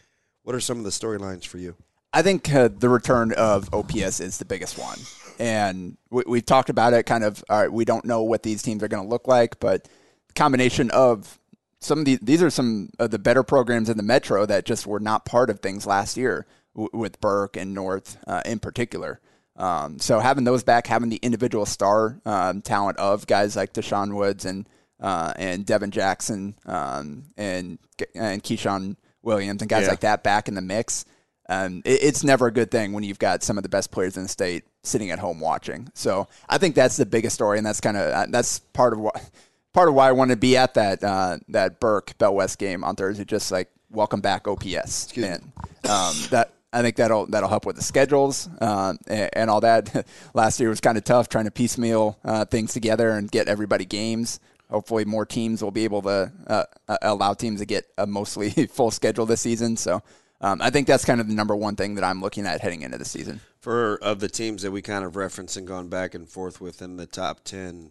What 0.43 0.57
are 0.57 0.61
some 0.61 0.79
of 0.79 0.85
the 0.85 0.91
storylines 0.91 1.47
for 1.47 1.59
you? 1.59 1.77
I 2.13 2.23
think 2.23 2.53
uh, 2.53 2.69
the 2.69 2.89
return 2.89 3.33
of 3.33 3.73
OPS 3.73 4.21
is 4.21 4.39
the 4.39 4.45
biggest 4.45 4.79
one. 4.79 4.99
And 5.39 5.97
we, 6.11 6.25
we've 6.27 6.45
talked 6.45 6.71
about 6.71 6.95
it 6.95 7.05
kind 7.05 7.23
of, 7.23 7.45
all 7.49 7.61
right, 7.61 7.73
we 7.73 7.85
don't 7.85 8.05
know 8.05 8.23
what 8.23 8.43
these 8.43 8.63
teams 8.63 8.83
are 8.83 8.89
going 8.89 9.05
to 9.05 9.09
look 9.09 9.29
like, 9.29 9.61
but 9.61 9.89
combination 10.35 10.91
of 10.91 11.39
some 11.81 12.01
of 12.01 12.05
the 12.07 12.19
these 12.21 12.43
are 12.43 12.51
some 12.51 12.91
of 12.99 13.11
the 13.11 13.19
better 13.19 13.43
programs 13.43 13.89
in 13.89 13.97
the 13.97 14.03
Metro 14.03 14.47
that 14.47 14.65
just 14.65 14.87
were 14.87 15.01
not 15.01 15.25
part 15.25 15.49
of 15.49 15.61
things 15.61 15.87
last 15.87 16.17
year 16.17 16.47
w- 16.79 16.91
with 16.93 17.21
Burke 17.21 17.57
and 17.57 17.75
North 17.75 18.17
uh, 18.27 18.43
in 18.47 18.59
particular. 18.61 19.21
Um, 19.57 19.99
so 19.99 20.21
having 20.21 20.45
those 20.45 20.63
back, 20.63 20.87
having 20.87 21.09
the 21.09 21.17
individual 21.21 21.67
star 21.67 22.21
um, 22.25 22.63
talent 22.63 22.97
of 22.99 23.27
guys 23.27 23.57
like 23.57 23.73
Deshaun 23.73 24.15
Woods 24.15 24.45
and 24.45 24.69
uh, 25.01 25.33
and 25.37 25.65
Devin 25.67 25.91
Jackson 25.91 26.55
um, 26.67 27.25
and 27.37 27.79
and 28.15 28.43
Keyshawn 28.43 28.97
Williams 29.23 29.61
and 29.63 29.69
guys 29.69 29.83
Yeah. 29.85 29.91
like 29.91 30.01
that 30.01 30.23
back 30.23 30.49
in 30.49 30.55
the 30.55 30.61
mix. 30.63 31.05
Um, 31.49 31.83
it, 31.85 32.03
it's 32.03 32.23
never 32.25 32.47
a 32.47 32.53
good 32.53 32.71
thing 32.71 32.93
when 32.93 33.03
you've 33.05 33.19
got 33.19 33.43
some 33.43 33.57
of 33.57 33.63
the 33.63 33.69
best 33.69 33.91
players 33.91 34.17
in 34.17 34.23
the 34.25 34.29
state 34.29 34.65
sitting 34.85 35.11
at 35.11 35.19
home 35.19 35.41
watching. 35.41 35.89
So 35.95 36.29
I 36.49 36.59
think 36.59 36.75
that's 36.75 36.97
the 36.97 37.07
biggest 37.07 37.35
story, 37.35 37.59
and 37.59 37.67
that's 37.67 37.81
kind 37.81 37.97
of 37.97 38.13
uh, 38.13 38.27
that's 38.29 38.59
part 38.61 38.93
of 38.93 38.99
what 39.01 39.31
part 39.73 39.89
of 39.89 39.95
why 39.95 40.09
I 40.09 40.13
want 40.13 40.31
to 40.31 40.37
be 40.37 40.57
at 40.57 40.75
that 40.75 41.03
uh, 41.03 41.39
that 41.49 41.81
Burke 41.81 42.17
Bell 42.19 42.35
West 42.35 42.59
game 42.59 42.85
on 42.85 42.95
Thursday. 42.97 43.25
Just 43.25 43.51
like 43.51 43.71
welcome 43.91 44.21
back 44.21 44.47
OPS, 44.47 45.17
and 45.17 45.43
um, 45.89 46.15
that 46.31 46.53
I 46.79 46.83
think 46.83 46.95
that'll 46.95 47.27
that'll 47.27 47.49
help 47.49 47.67
with 47.67 47.75
the 47.75 47.83
schedules 47.83 48.49
uh, 48.61 48.95
and, 49.09 49.31
and 49.33 49.51
all 49.51 49.61
that. 49.63 50.07
Last 50.35 50.61
year 50.61 50.69
was 50.69 50.81
kind 50.81 50.97
of 50.97 51.03
tough 51.03 51.29
trying 51.29 51.47
to 51.47 51.51
piecemeal 51.51 52.17
uh, 52.25 52.45
things 52.45 52.73
together 52.73 53.11
and 53.11 53.29
get 53.29 53.49
everybody 53.49 53.85
games. 53.85 54.39
Hopefully, 54.71 55.05
more 55.05 55.27
teams 55.27 55.61
will 55.61 55.73
be 55.73 55.83
able 55.83 56.03
to 56.03 56.33
uh, 56.47 56.65
uh, 56.89 56.97
allow 57.03 57.35
teams 57.35 57.59
to 57.59 57.67
get 57.67 57.87
a 57.99 58.07
mostly 58.07 58.51
full 58.71 58.93
schedule 58.93 59.27
this 59.27 59.41
season. 59.41 59.77
So. 59.77 60.03
Um, 60.41 60.63
I 60.63 60.71
think 60.71 60.87
that's 60.87 61.05
kind 61.05 61.21
of 61.21 61.27
the 61.27 61.35
number 61.35 61.57
one 61.57 61.75
thing 61.75 61.97
that 61.97 62.05
I'm 62.05 62.21
looking 62.21 62.47
at 62.47 62.61
heading 62.61 62.83
into 62.83 62.97
the 62.97 63.05
season. 63.05 63.41
For 63.59 63.97
of 64.01 64.21
the 64.21 64.29
teams 64.29 64.63
that 64.63 64.71
we 64.71 64.83
kind 64.83 65.05
of 65.05 65.17
referenced 65.17 65.57
and 65.57 65.67
gone 65.67 65.89
back 65.89 66.15
and 66.15 66.29
forth 66.29 66.61
with 66.61 66.81
in 66.81 66.97
the 66.97 67.07
top 67.07 67.43
10, 67.43 67.91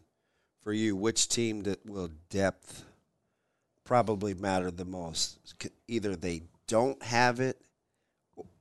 for 0.61 0.71
you, 0.71 0.95
which 0.95 1.27
team 1.27 1.63
that 1.63 1.85
will 1.85 2.09
depth 2.29 2.85
probably 3.83 4.33
matter 4.33 4.71
the 4.71 4.85
most? 4.85 5.39
Either 5.89 6.15
they 6.15 6.43
don't 6.67 7.03
have 7.03 7.41
it 7.41 7.61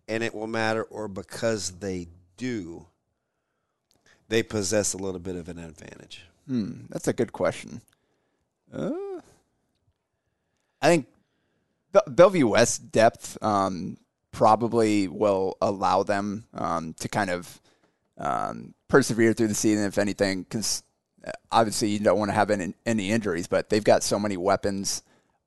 and 0.09 0.23
it 0.23 0.35
will 0.35 0.47
matter, 0.47 0.83
or 0.85 1.09
because 1.09 1.73
they 1.79 2.09
do, 2.37 2.87
they 4.29 4.42
possess 4.42 4.92
a 4.92 4.99
little 4.99 5.21
bit 5.21 5.37
of 5.37 5.49
an 5.49 5.59
advantage. 5.59 6.27
Hmm, 6.47 6.87
that's 6.88 7.09
a 7.09 7.12
good 7.12 7.33
question. 7.33 7.81
Uh, 8.73 8.92
I 10.83 10.88
think 10.88 11.07
Be- 11.92 12.01
Bellevue 12.07 12.47
West 12.47 12.92
depth 12.92 13.42
um, 13.42 13.97
probably 14.31 15.09
will 15.09 15.57
allow 15.61 16.03
them 16.03 16.45
um, 16.55 16.95
to 17.01 17.09
kind 17.09 17.31
of 17.31 17.61
um, 18.19 18.75
persevere 18.88 19.33
through 19.33 19.49
the 19.49 19.55
season, 19.55 19.85
if 19.85 19.99
anything, 19.99 20.42
because 20.42 20.83
obviously 21.51 21.88
you 21.88 21.99
don't 21.99 22.19
want 22.19 22.31
to 22.31 22.35
have 22.35 22.51
any, 22.51 22.75
any 22.85 23.11
injuries, 23.11 23.47
but 23.47 23.69
they've 23.69 23.85
got 23.85 24.03
so 24.03 24.19
many 24.19 24.37
weapons 24.37 25.03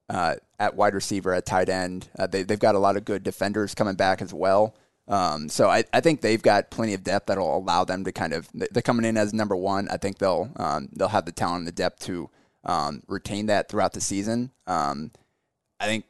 uh, 0.10 0.36
at 0.60 0.76
wide 0.76 0.94
receiver, 0.94 1.34
at 1.34 1.46
tight 1.46 1.70
end. 1.70 2.10
Uh, 2.18 2.28
they, 2.28 2.44
they've 2.44 2.60
got 2.60 2.76
a 2.76 2.80
lot 2.80 2.98
of 2.98 3.06
good 3.06 3.24
defenders 3.24 3.76
coming 3.76 3.96
back 3.96 4.22
as 4.22 4.34
well. 4.34 4.76
Um, 5.08 5.50
so 5.50 5.70
I, 5.70 5.84
I 5.92 6.02
think 6.02 6.22
they've 6.22 6.42
got 6.42 6.70
plenty 6.70 6.94
of 6.94 7.04
depth 7.04 7.28
that'll 7.28 7.58
allow 7.58 7.84
them 7.84 8.04
to 8.04 8.12
kind 8.12 8.32
of 8.34 8.48
they're 8.54 8.82
coming 8.84 9.06
in 9.06 9.18
as 9.18 9.34
number 9.34 9.56
one. 9.56 9.88
I 9.90 9.98
think 9.98 10.20
they'll 10.20 10.52
um, 10.58 10.90
they'll 10.94 11.08
have 11.08 11.26
the 11.26 11.32
talent 11.32 11.60
and 11.60 11.68
the 11.68 11.72
depth 11.72 12.00
to 12.06 12.30
um, 12.64 13.02
retain 13.08 13.48
that 13.48 13.70
throughout 13.70 13.94
the 13.94 14.02
season. 14.02 14.52
Um, 14.68 15.12
I 15.80 15.86
think 15.86 16.06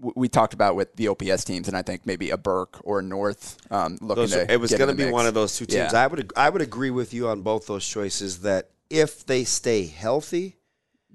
w- 0.00 0.14
we 0.16 0.28
talked 0.28 0.54
about 0.54 0.76
with 0.76 0.96
the 0.96 1.08
OPS 1.08 1.44
teams, 1.44 1.68
and 1.68 1.76
I 1.76 1.82
think 1.82 2.06
maybe 2.06 2.30
a 2.30 2.38
Burke 2.38 2.78
or 2.84 3.00
a 3.00 3.02
North 3.02 3.58
um, 3.70 3.98
looking 4.00 4.22
Those 4.22 4.30
to. 4.32 4.50
it 4.50 4.58
was 4.60 4.70
going 4.72 4.88
to 4.88 4.94
be 4.94 5.04
mix. 5.04 5.12
one 5.12 5.26
of 5.26 5.34
those 5.34 5.54
two 5.56 5.66
teams. 5.66 5.92
Yeah. 5.92 6.02
I 6.02 6.06
would 6.06 6.32
I 6.34 6.48
would 6.48 6.62
agree 6.62 6.90
with 6.90 7.12
you 7.12 7.28
on 7.28 7.42
both 7.42 7.66
those 7.66 7.86
choices 7.86 8.40
that 8.40 8.70
if 8.88 9.26
they 9.26 9.44
stay 9.44 9.84
healthy, 9.84 10.56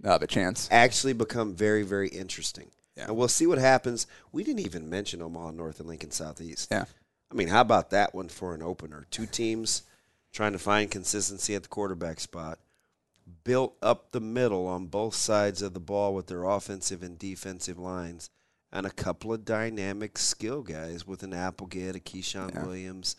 Have 0.03 0.21
a 0.21 0.27
chance. 0.27 0.67
actually 0.71 1.13
become 1.13 1.53
very, 1.53 1.83
very 1.83 2.07
interesting. 2.09 2.69
Yeah. 2.95 3.05
And 3.07 3.17
we'll 3.17 3.27
see 3.27 3.47
what 3.47 3.57
happens. 3.57 4.07
We 4.31 4.43
didn't 4.43 4.65
even 4.65 4.89
mention 4.89 5.21
Omaha 5.21 5.51
North 5.51 5.79
and 5.79 5.87
Lincoln 5.87 6.11
Southeast. 6.11 6.69
Yeah. 6.71 6.85
I 7.31 7.35
mean, 7.35 7.47
how 7.49 7.61
about 7.61 7.89
that 7.91 8.15
one 8.15 8.29
for 8.29 8.53
an 8.55 8.61
opener? 8.63 9.05
Two 9.11 9.25
teams 9.25 9.83
trying 10.31 10.53
to 10.53 10.59
find 10.59 10.89
consistency 10.89 11.55
at 11.55 11.63
the 11.63 11.69
quarterback 11.69 12.19
spot, 12.19 12.59
built 13.43 13.75
up 13.81 14.11
the 14.11 14.19
middle 14.19 14.67
on 14.67 14.85
both 14.87 15.15
sides 15.15 15.61
of 15.61 15.73
the 15.73 15.79
ball 15.79 16.13
with 16.13 16.27
their 16.27 16.43
offensive 16.45 17.03
and 17.03 17.17
defensive 17.19 17.77
lines, 17.77 18.29
and 18.71 18.85
a 18.85 18.91
couple 18.91 19.33
of 19.33 19.45
dynamic 19.45 20.17
skill 20.17 20.61
guys 20.61 21.05
with 21.07 21.23
an 21.23 21.33
Applegate, 21.33 21.95
a 21.95 21.99
Keyshawn 21.99 22.53
Yeah. 22.53 22.63
Williams. 22.65 23.15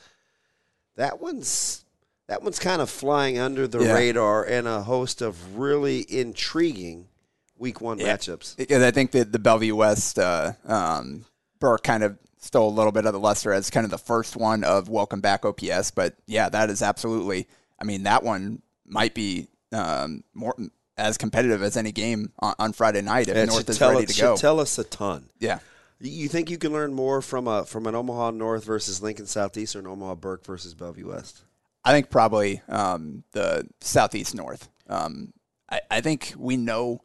That 0.96 1.20
one's 1.20 1.84
that 2.28 2.42
one's 2.42 2.58
kind 2.58 2.80
of 2.82 2.88
flying 2.90 3.38
under 3.38 3.66
the 3.66 3.80
Yeah. 3.82 3.94
radar 3.94 4.44
and 4.44 4.68
a 4.68 4.82
host 4.82 5.20
of 5.22 5.56
really 5.58 6.06
intriguing 6.08 7.08
week 7.56 7.80
one 7.80 7.98
Yeah. 7.98 8.16
matchups. 8.16 8.56
Because 8.56 8.82
I 8.82 8.90
think 8.90 9.10
that 9.12 9.32
the 9.32 9.38
Bellevue 9.38 9.74
West 9.74 10.18
uh, 10.18 10.52
um, 10.66 11.24
Burke 11.58 11.82
kind 11.82 12.02
of 12.04 12.18
stole 12.38 12.68
a 12.68 12.74
little 12.74 12.92
bit 12.92 13.04
of 13.06 13.12
the 13.12 13.18
luster 13.18 13.52
as 13.52 13.68
kind 13.70 13.84
of 13.84 13.90
the 13.90 13.98
first 13.98 14.36
one 14.36 14.62
of 14.62 14.88
welcome 14.88 15.20
back 15.20 15.44
OPS. 15.44 15.90
But 15.90 16.14
yeah, 16.26 16.48
that 16.50 16.70
is 16.70 16.82
absolutely. 16.82 17.48
I 17.80 17.84
mean, 17.84 18.04
that 18.04 18.22
one 18.22 18.62
might 18.86 19.14
be 19.14 19.48
um, 19.72 20.22
more 20.34 20.54
as 20.96 21.16
competitive 21.18 21.62
as 21.62 21.76
any 21.76 21.92
game 21.92 22.32
on, 22.40 22.54
on 22.58 22.72
Friday 22.72 23.02
night 23.02 23.28
if 23.28 23.36
It 23.36 23.46
North 23.46 23.68
is 23.68 23.78
tell, 23.78 23.90
ready 23.92 24.06
to 24.06 24.12
should 24.12 24.22
go. 24.22 24.36
tell 24.36 24.60
us 24.60 24.78
a 24.78 24.84
ton. 24.84 25.28
yeah. 25.38 25.58
You 26.00 26.28
think 26.28 26.48
you 26.48 26.58
can 26.58 26.72
learn 26.72 26.92
more 26.94 27.20
from 27.20 27.48
a 27.48 27.64
from 27.64 27.88
an 27.88 27.96
Omaha 27.96 28.30
North 28.30 28.64
versus 28.64 29.02
Lincoln 29.02 29.26
Southeast 29.26 29.74
or 29.74 29.80
an 29.80 29.88
Omaha 29.88 30.14
Burke 30.14 30.44
versus 30.46 30.72
Bellevue 30.72 31.08
West? 31.08 31.42
I 31.88 31.92
think 31.92 32.10
probably 32.10 32.60
um, 32.68 33.24
the 33.32 33.66
southeast 33.80 34.34
north. 34.34 34.68
Um, 34.88 35.32
I, 35.70 35.80
I 35.90 36.00
think 36.00 36.34
we 36.36 36.56
know 36.56 37.02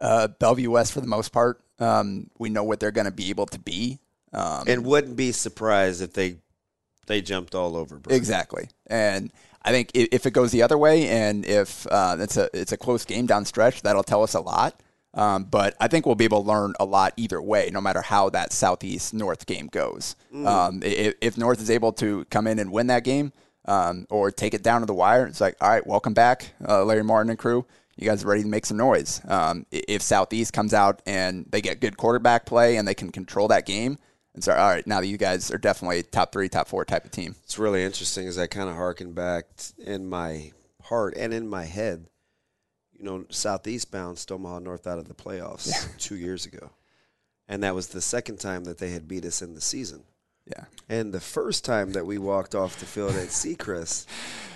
uh, 0.00 0.28
Bellevue 0.28 0.70
West 0.70 0.92
for 0.92 1.00
the 1.00 1.06
most 1.06 1.30
part. 1.32 1.60
Um, 1.78 2.28
we 2.38 2.48
know 2.48 2.62
what 2.64 2.78
they're 2.80 2.90
going 2.92 3.06
to 3.06 3.10
be 3.12 3.30
able 3.30 3.46
to 3.46 3.58
be. 3.58 3.98
Um, 4.32 4.64
And 4.68 4.84
wouldn't 4.84 5.16
be 5.16 5.32
surprised 5.32 6.00
if 6.02 6.12
they 6.12 6.36
they 7.06 7.20
jumped 7.20 7.54
all 7.54 7.76
over 7.76 7.96
Burke. 7.98 8.12
Exactly, 8.14 8.68
and 8.86 9.30
I 9.62 9.70
think 9.72 9.90
i- 9.94 10.08
if 10.10 10.24
it 10.26 10.32
goes 10.32 10.50
the 10.52 10.62
other 10.62 10.78
way, 10.78 11.08
and 11.08 11.44
if 11.44 11.86
uh, 11.90 12.16
it's 12.18 12.36
a 12.36 12.48
it's 12.54 12.72
a 12.72 12.76
close 12.76 13.04
game 13.04 13.26
down 13.26 13.44
stretch, 13.44 13.82
that'll 13.82 14.02
tell 14.04 14.22
us 14.22 14.34
a 14.34 14.40
lot. 14.40 14.80
Um, 15.12 15.44
but 15.44 15.76
I 15.80 15.86
think 15.86 16.06
we'll 16.06 16.16
be 16.16 16.24
able 16.24 16.42
to 16.42 16.48
learn 16.48 16.74
a 16.80 16.84
lot 16.84 17.12
either 17.16 17.40
way, 17.40 17.70
no 17.72 17.80
matter 17.80 18.02
how 18.02 18.30
that 18.30 18.52
southeast 18.52 19.14
north 19.14 19.46
game 19.46 19.68
goes. 19.68 20.16
Um, 20.34 20.80
if, 20.82 21.14
if 21.20 21.38
North 21.38 21.60
is 21.62 21.70
able 21.70 21.92
to 21.94 22.24
come 22.30 22.48
in 22.48 22.58
and 22.58 22.72
win 22.72 22.88
that 22.88 23.04
game, 23.04 23.32
um, 23.66 24.06
or 24.10 24.30
take 24.30 24.54
it 24.54 24.62
down 24.62 24.80
to 24.80 24.86
the 24.86 24.94
wire, 24.94 25.26
it's 25.26 25.40
like, 25.40 25.56
all 25.60 25.68
right, 25.68 25.86
welcome 25.86 26.14
back, 26.14 26.52
uh, 26.66 26.84
Larry 26.84 27.04
Martin 27.04 27.30
and 27.30 27.38
crew. 27.38 27.64
You 27.96 28.08
guys 28.08 28.24
are 28.24 28.28
ready 28.28 28.42
to 28.42 28.48
make 28.48 28.66
some 28.66 28.76
noise. 28.76 29.20
Um, 29.28 29.66
if 29.70 30.02
Southeast 30.02 30.52
comes 30.52 30.74
out 30.74 31.00
and 31.06 31.46
they 31.50 31.60
get 31.60 31.80
good 31.80 31.96
quarterback 31.96 32.44
play 32.44 32.76
and 32.76 32.88
they 32.88 32.94
can 32.94 33.10
control 33.10 33.48
that 33.48 33.66
game, 33.66 33.98
and 34.34 34.40
it's 34.40 34.48
all 34.48 34.56
right. 34.56 34.84
Now 34.84 35.00
that 35.00 35.06
you 35.06 35.16
guys 35.16 35.52
are 35.52 35.58
definitely 35.58 36.02
top 36.02 36.32
three, 36.32 36.48
top 36.48 36.66
four 36.66 36.84
type 36.84 37.04
of 37.04 37.12
team. 37.12 37.36
It's 37.44 37.58
really 37.58 37.84
interesting 37.84 38.26
as 38.26 38.36
I 38.36 38.48
kind 38.48 38.68
of 38.68 38.74
harken 38.74 39.12
back 39.12 39.44
in 39.78 40.08
my 40.08 40.52
heart 40.82 41.14
and 41.16 41.32
in 41.32 41.48
my 41.48 41.64
head. 41.64 42.06
You 42.98 43.04
know, 43.04 43.24
Southeast 43.28 43.92
bounced 43.92 44.30
Omaha 44.32 44.60
North 44.60 44.86
out 44.86 44.98
of 44.98 45.06
the 45.06 45.14
playoffs 45.14 45.88
two 45.98 46.16
years 46.16 46.46
ago, 46.46 46.70
and 47.48 47.62
that 47.62 47.74
was 47.74 47.88
the 47.88 48.00
second 48.00 48.38
time 48.38 48.64
that 48.64 48.78
they 48.78 48.90
had 48.90 49.06
beat 49.06 49.24
us 49.24 49.40
in 49.40 49.54
the 49.54 49.60
season. 49.60 50.04
Yeah. 50.46 50.64
And 50.88 51.12
the 51.12 51.20
first 51.20 51.64
time 51.64 51.92
that 51.92 52.04
we 52.06 52.18
walked 52.18 52.54
off 52.54 52.78
the 52.78 52.84
field 52.86 53.12
at 53.12 53.28
Seacrest, 53.28 54.06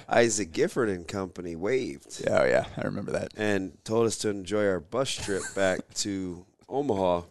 Isaac 0.09 0.53
Gifford 0.53 0.89
and 0.89 1.07
company 1.09 1.57
waved 1.57 2.23
Oh 2.29 2.45
yeah, 2.45 2.67
I 2.77 2.83
remember 2.83 3.13
that. 3.13 3.33
and 3.37 3.73
told 3.85 4.07
us 4.07 4.17
to 4.19 4.29
enjoy 4.29 4.67
our 4.67 4.81
bus 4.81 5.15
trip 5.15 5.43
back 5.55 5.81
to 5.97 6.45
Omaha 6.69 7.23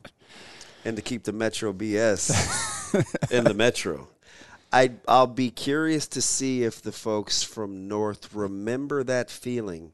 and 0.85 0.95
to 0.95 1.01
keep 1.01 1.23
the 1.23 1.33
Metro 1.33 1.73
BS 1.73 3.31
in 3.31 3.43
the 3.43 3.53
Metro. 3.53 4.07
I 4.71 4.91
I'll 5.07 5.27
be 5.27 5.49
curious 5.49 6.07
to 6.09 6.21
see 6.21 6.63
if 6.63 6.81
the 6.81 6.91
folks 6.91 7.41
from 7.43 7.87
North 7.87 8.33
remember 8.33 9.03
that 9.03 9.29
feeling 9.29 9.93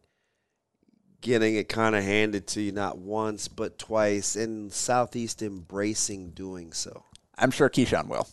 getting 1.21 1.56
it 1.56 1.69
kind 1.69 1.95
of 1.95 2.04
handed 2.04 2.47
to 2.47 2.62
you 2.62 2.71
not 2.71 2.97
once 2.97 3.47
but 3.47 3.78
twice 3.78 4.36
and 4.36 4.71
Southeast 4.73 5.41
embracing 5.41 6.32
doing 6.32 6.71
so. 6.73 7.04
I'm 7.38 7.52
sure 7.52 7.69
Keyshawn 7.69 8.08
will. 8.08 8.28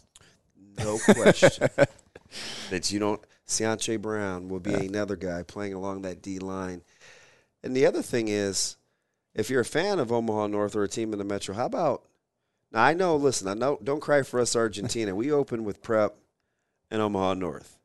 No 0.79 0.99
question. 0.99 1.69
that 2.71 2.93
you 2.93 2.99
don't. 2.99 3.21
Seanche 3.47 4.01
Brown 4.01 4.49
will 4.49 4.61
be 4.61 4.75
another 4.75 5.17
guy 5.17 5.43
playing 5.43 5.75
along 5.75 6.03
that 6.03 6.23
D 6.23 6.39
line. 6.39 6.83
And 7.65 7.77
the 7.77 7.85
other 7.85 8.03
thing 8.03 8.29
is, 8.29 8.77
if 9.35 9.51
you're 9.51 9.61
a 9.61 9.65
fan 9.65 9.99
of 9.99 10.13
Omaha 10.13 10.47
North 10.47 10.77
or 10.77 10.85
a 10.85 10.89
team 10.89 11.13
in 11.13 11.19
the 11.19 11.25
Metro, 11.25 11.55
how 11.55 11.67
about? 11.67 12.05
Now 12.73 12.85
I 12.85 12.95
know. 12.95 13.17
Listen, 13.17 13.49
I 13.49 13.55
know. 13.55 13.79
Don't 13.83 14.01
cry 14.01 14.23
for 14.23 14.39
us, 14.41 14.55
Argentina. 14.55 15.15
we 15.15 15.33
opened 15.33 15.65
with 15.65 15.83
Prep 15.83 16.17
and 16.91 17.03
Omaha 17.03 17.35
North, 17.35 17.79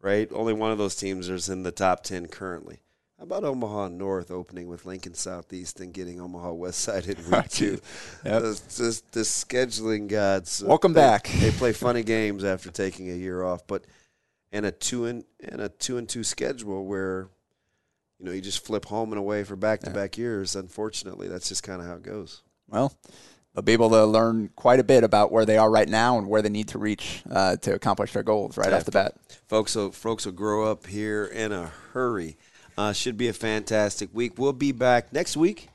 right? 0.00 0.28
Only 0.32 0.52
one 0.52 0.70
of 0.70 0.78
those 0.78 0.96
teams 0.96 1.28
is 1.28 1.48
in 1.48 1.64
the 1.64 1.72
top 1.72 2.04
ten 2.04 2.26
currently. 2.26 2.80
How 3.20 3.24
about 3.24 3.44
Omaha 3.44 3.88
North 3.88 4.30
opening 4.30 4.66
with 4.66 4.86
Lincoln 4.86 5.12
Southeast 5.12 5.78
and 5.80 5.92
getting 5.92 6.22
Omaha 6.22 6.52
West 6.52 6.78
Side 6.78 7.04
in 7.06 7.16
week 7.30 7.50
two? 7.50 7.78
Yep. 8.24 8.42
The, 8.42 8.62
the, 8.78 9.02
the 9.12 9.20
scheduling 9.20 10.08
gods. 10.08 10.64
Welcome 10.64 10.94
they- 10.94 11.02
back. 11.02 11.28
They 11.28 11.50
play 11.50 11.72
funny 11.74 12.02
games 12.02 12.44
after 12.44 12.70
taking 12.70 13.10
a 13.10 13.14
year 13.14 13.44
off, 13.44 13.66
but 13.66 13.84
in 14.52 14.64
a 14.64 14.72
two 14.72 15.04
and 15.04 15.24
in 15.38 15.60
a 15.60 15.68
two 15.68 15.98
and 15.98 16.08
two 16.08 16.24
schedule 16.24 16.86
where 16.86 17.28
you 18.18 18.24
know, 18.24 18.32
you 18.32 18.40
just 18.40 18.64
flip 18.64 18.86
home 18.86 19.12
and 19.12 19.18
away 19.18 19.44
for 19.44 19.54
back 19.54 19.80
to 19.80 19.90
back 19.90 20.16
years. 20.16 20.56
Unfortunately, 20.56 21.28
that's 21.28 21.50
just 21.50 21.62
kind 21.62 21.82
of 21.82 21.88
how 21.88 21.96
it 21.96 22.02
goes. 22.02 22.42
Well, 22.68 22.94
they'll 23.52 23.60
be 23.60 23.74
able 23.74 23.90
to 23.90 24.06
learn 24.06 24.48
quite 24.56 24.80
a 24.80 24.84
bit 24.84 25.04
about 25.04 25.30
where 25.30 25.44
they 25.44 25.58
are 25.58 25.70
right 25.70 25.88
now 25.90 26.16
and 26.16 26.26
where 26.26 26.40
they 26.40 26.48
need 26.48 26.68
to 26.68 26.78
reach 26.78 27.22
uh, 27.30 27.56
to 27.56 27.74
accomplish 27.74 28.14
their 28.14 28.22
goals 28.22 28.56
right 28.56 28.72
off 28.72 28.84
the 28.84 28.92
bat. 28.92 29.14
Folks, 29.46 29.72
so 29.72 29.90
folks 29.90 30.24
will 30.24 30.32
grow 30.32 30.70
up 30.70 30.86
here 30.86 31.26
in 31.26 31.52
a 31.52 31.66
hurry. 31.92 32.38
Uh, 32.76 32.92
should 32.92 33.16
be 33.16 33.28
a 33.28 33.32
fantastic 33.32 34.08
week. 34.12 34.38
We'll 34.38 34.52
be 34.52 34.72
back 34.72 35.12
next 35.12 35.36
week. 35.36 35.68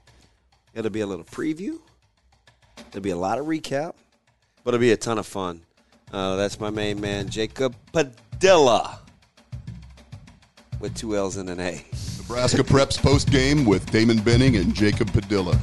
It'll 0.74 0.92
be 0.92 1.02
a 1.02 1.08
little 1.08 1.26
preview. 1.26 1.80
There'll 2.92 3.04
be 3.04 3.12
a 3.12 3.18
lot 3.18 3.38
of 3.38 3.46
recap, 3.46 3.94
but 4.64 4.74
it'll 4.74 4.82
be 4.82 4.92
a 4.92 4.98
ton 4.98 5.18
of 5.18 5.26
fun. 5.26 5.62
Uh, 6.12 6.36
that's 6.36 6.60
my 6.60 6.70
main 6.70 7.00
man, 7.00 7.30
Jacob 7.30 7.76
Padilla, 7.92 9.00
with 10.80 10.96
two 10.96 11.16
L's 11.16 11.38
and 11.38 11.50
an 11.50 11.60
A. 11.60 11.86
Nebraska 12.18 12.64
Preps 12.64 12.98
post 12.98 13.32
game 13.32 13.66
with 13.66 13.90
Damon 13.92 14.20
Benning 14.20 14.56
and 14.58 14.74
Jacob 14.74 15.12
Padilla. 15.14 15.60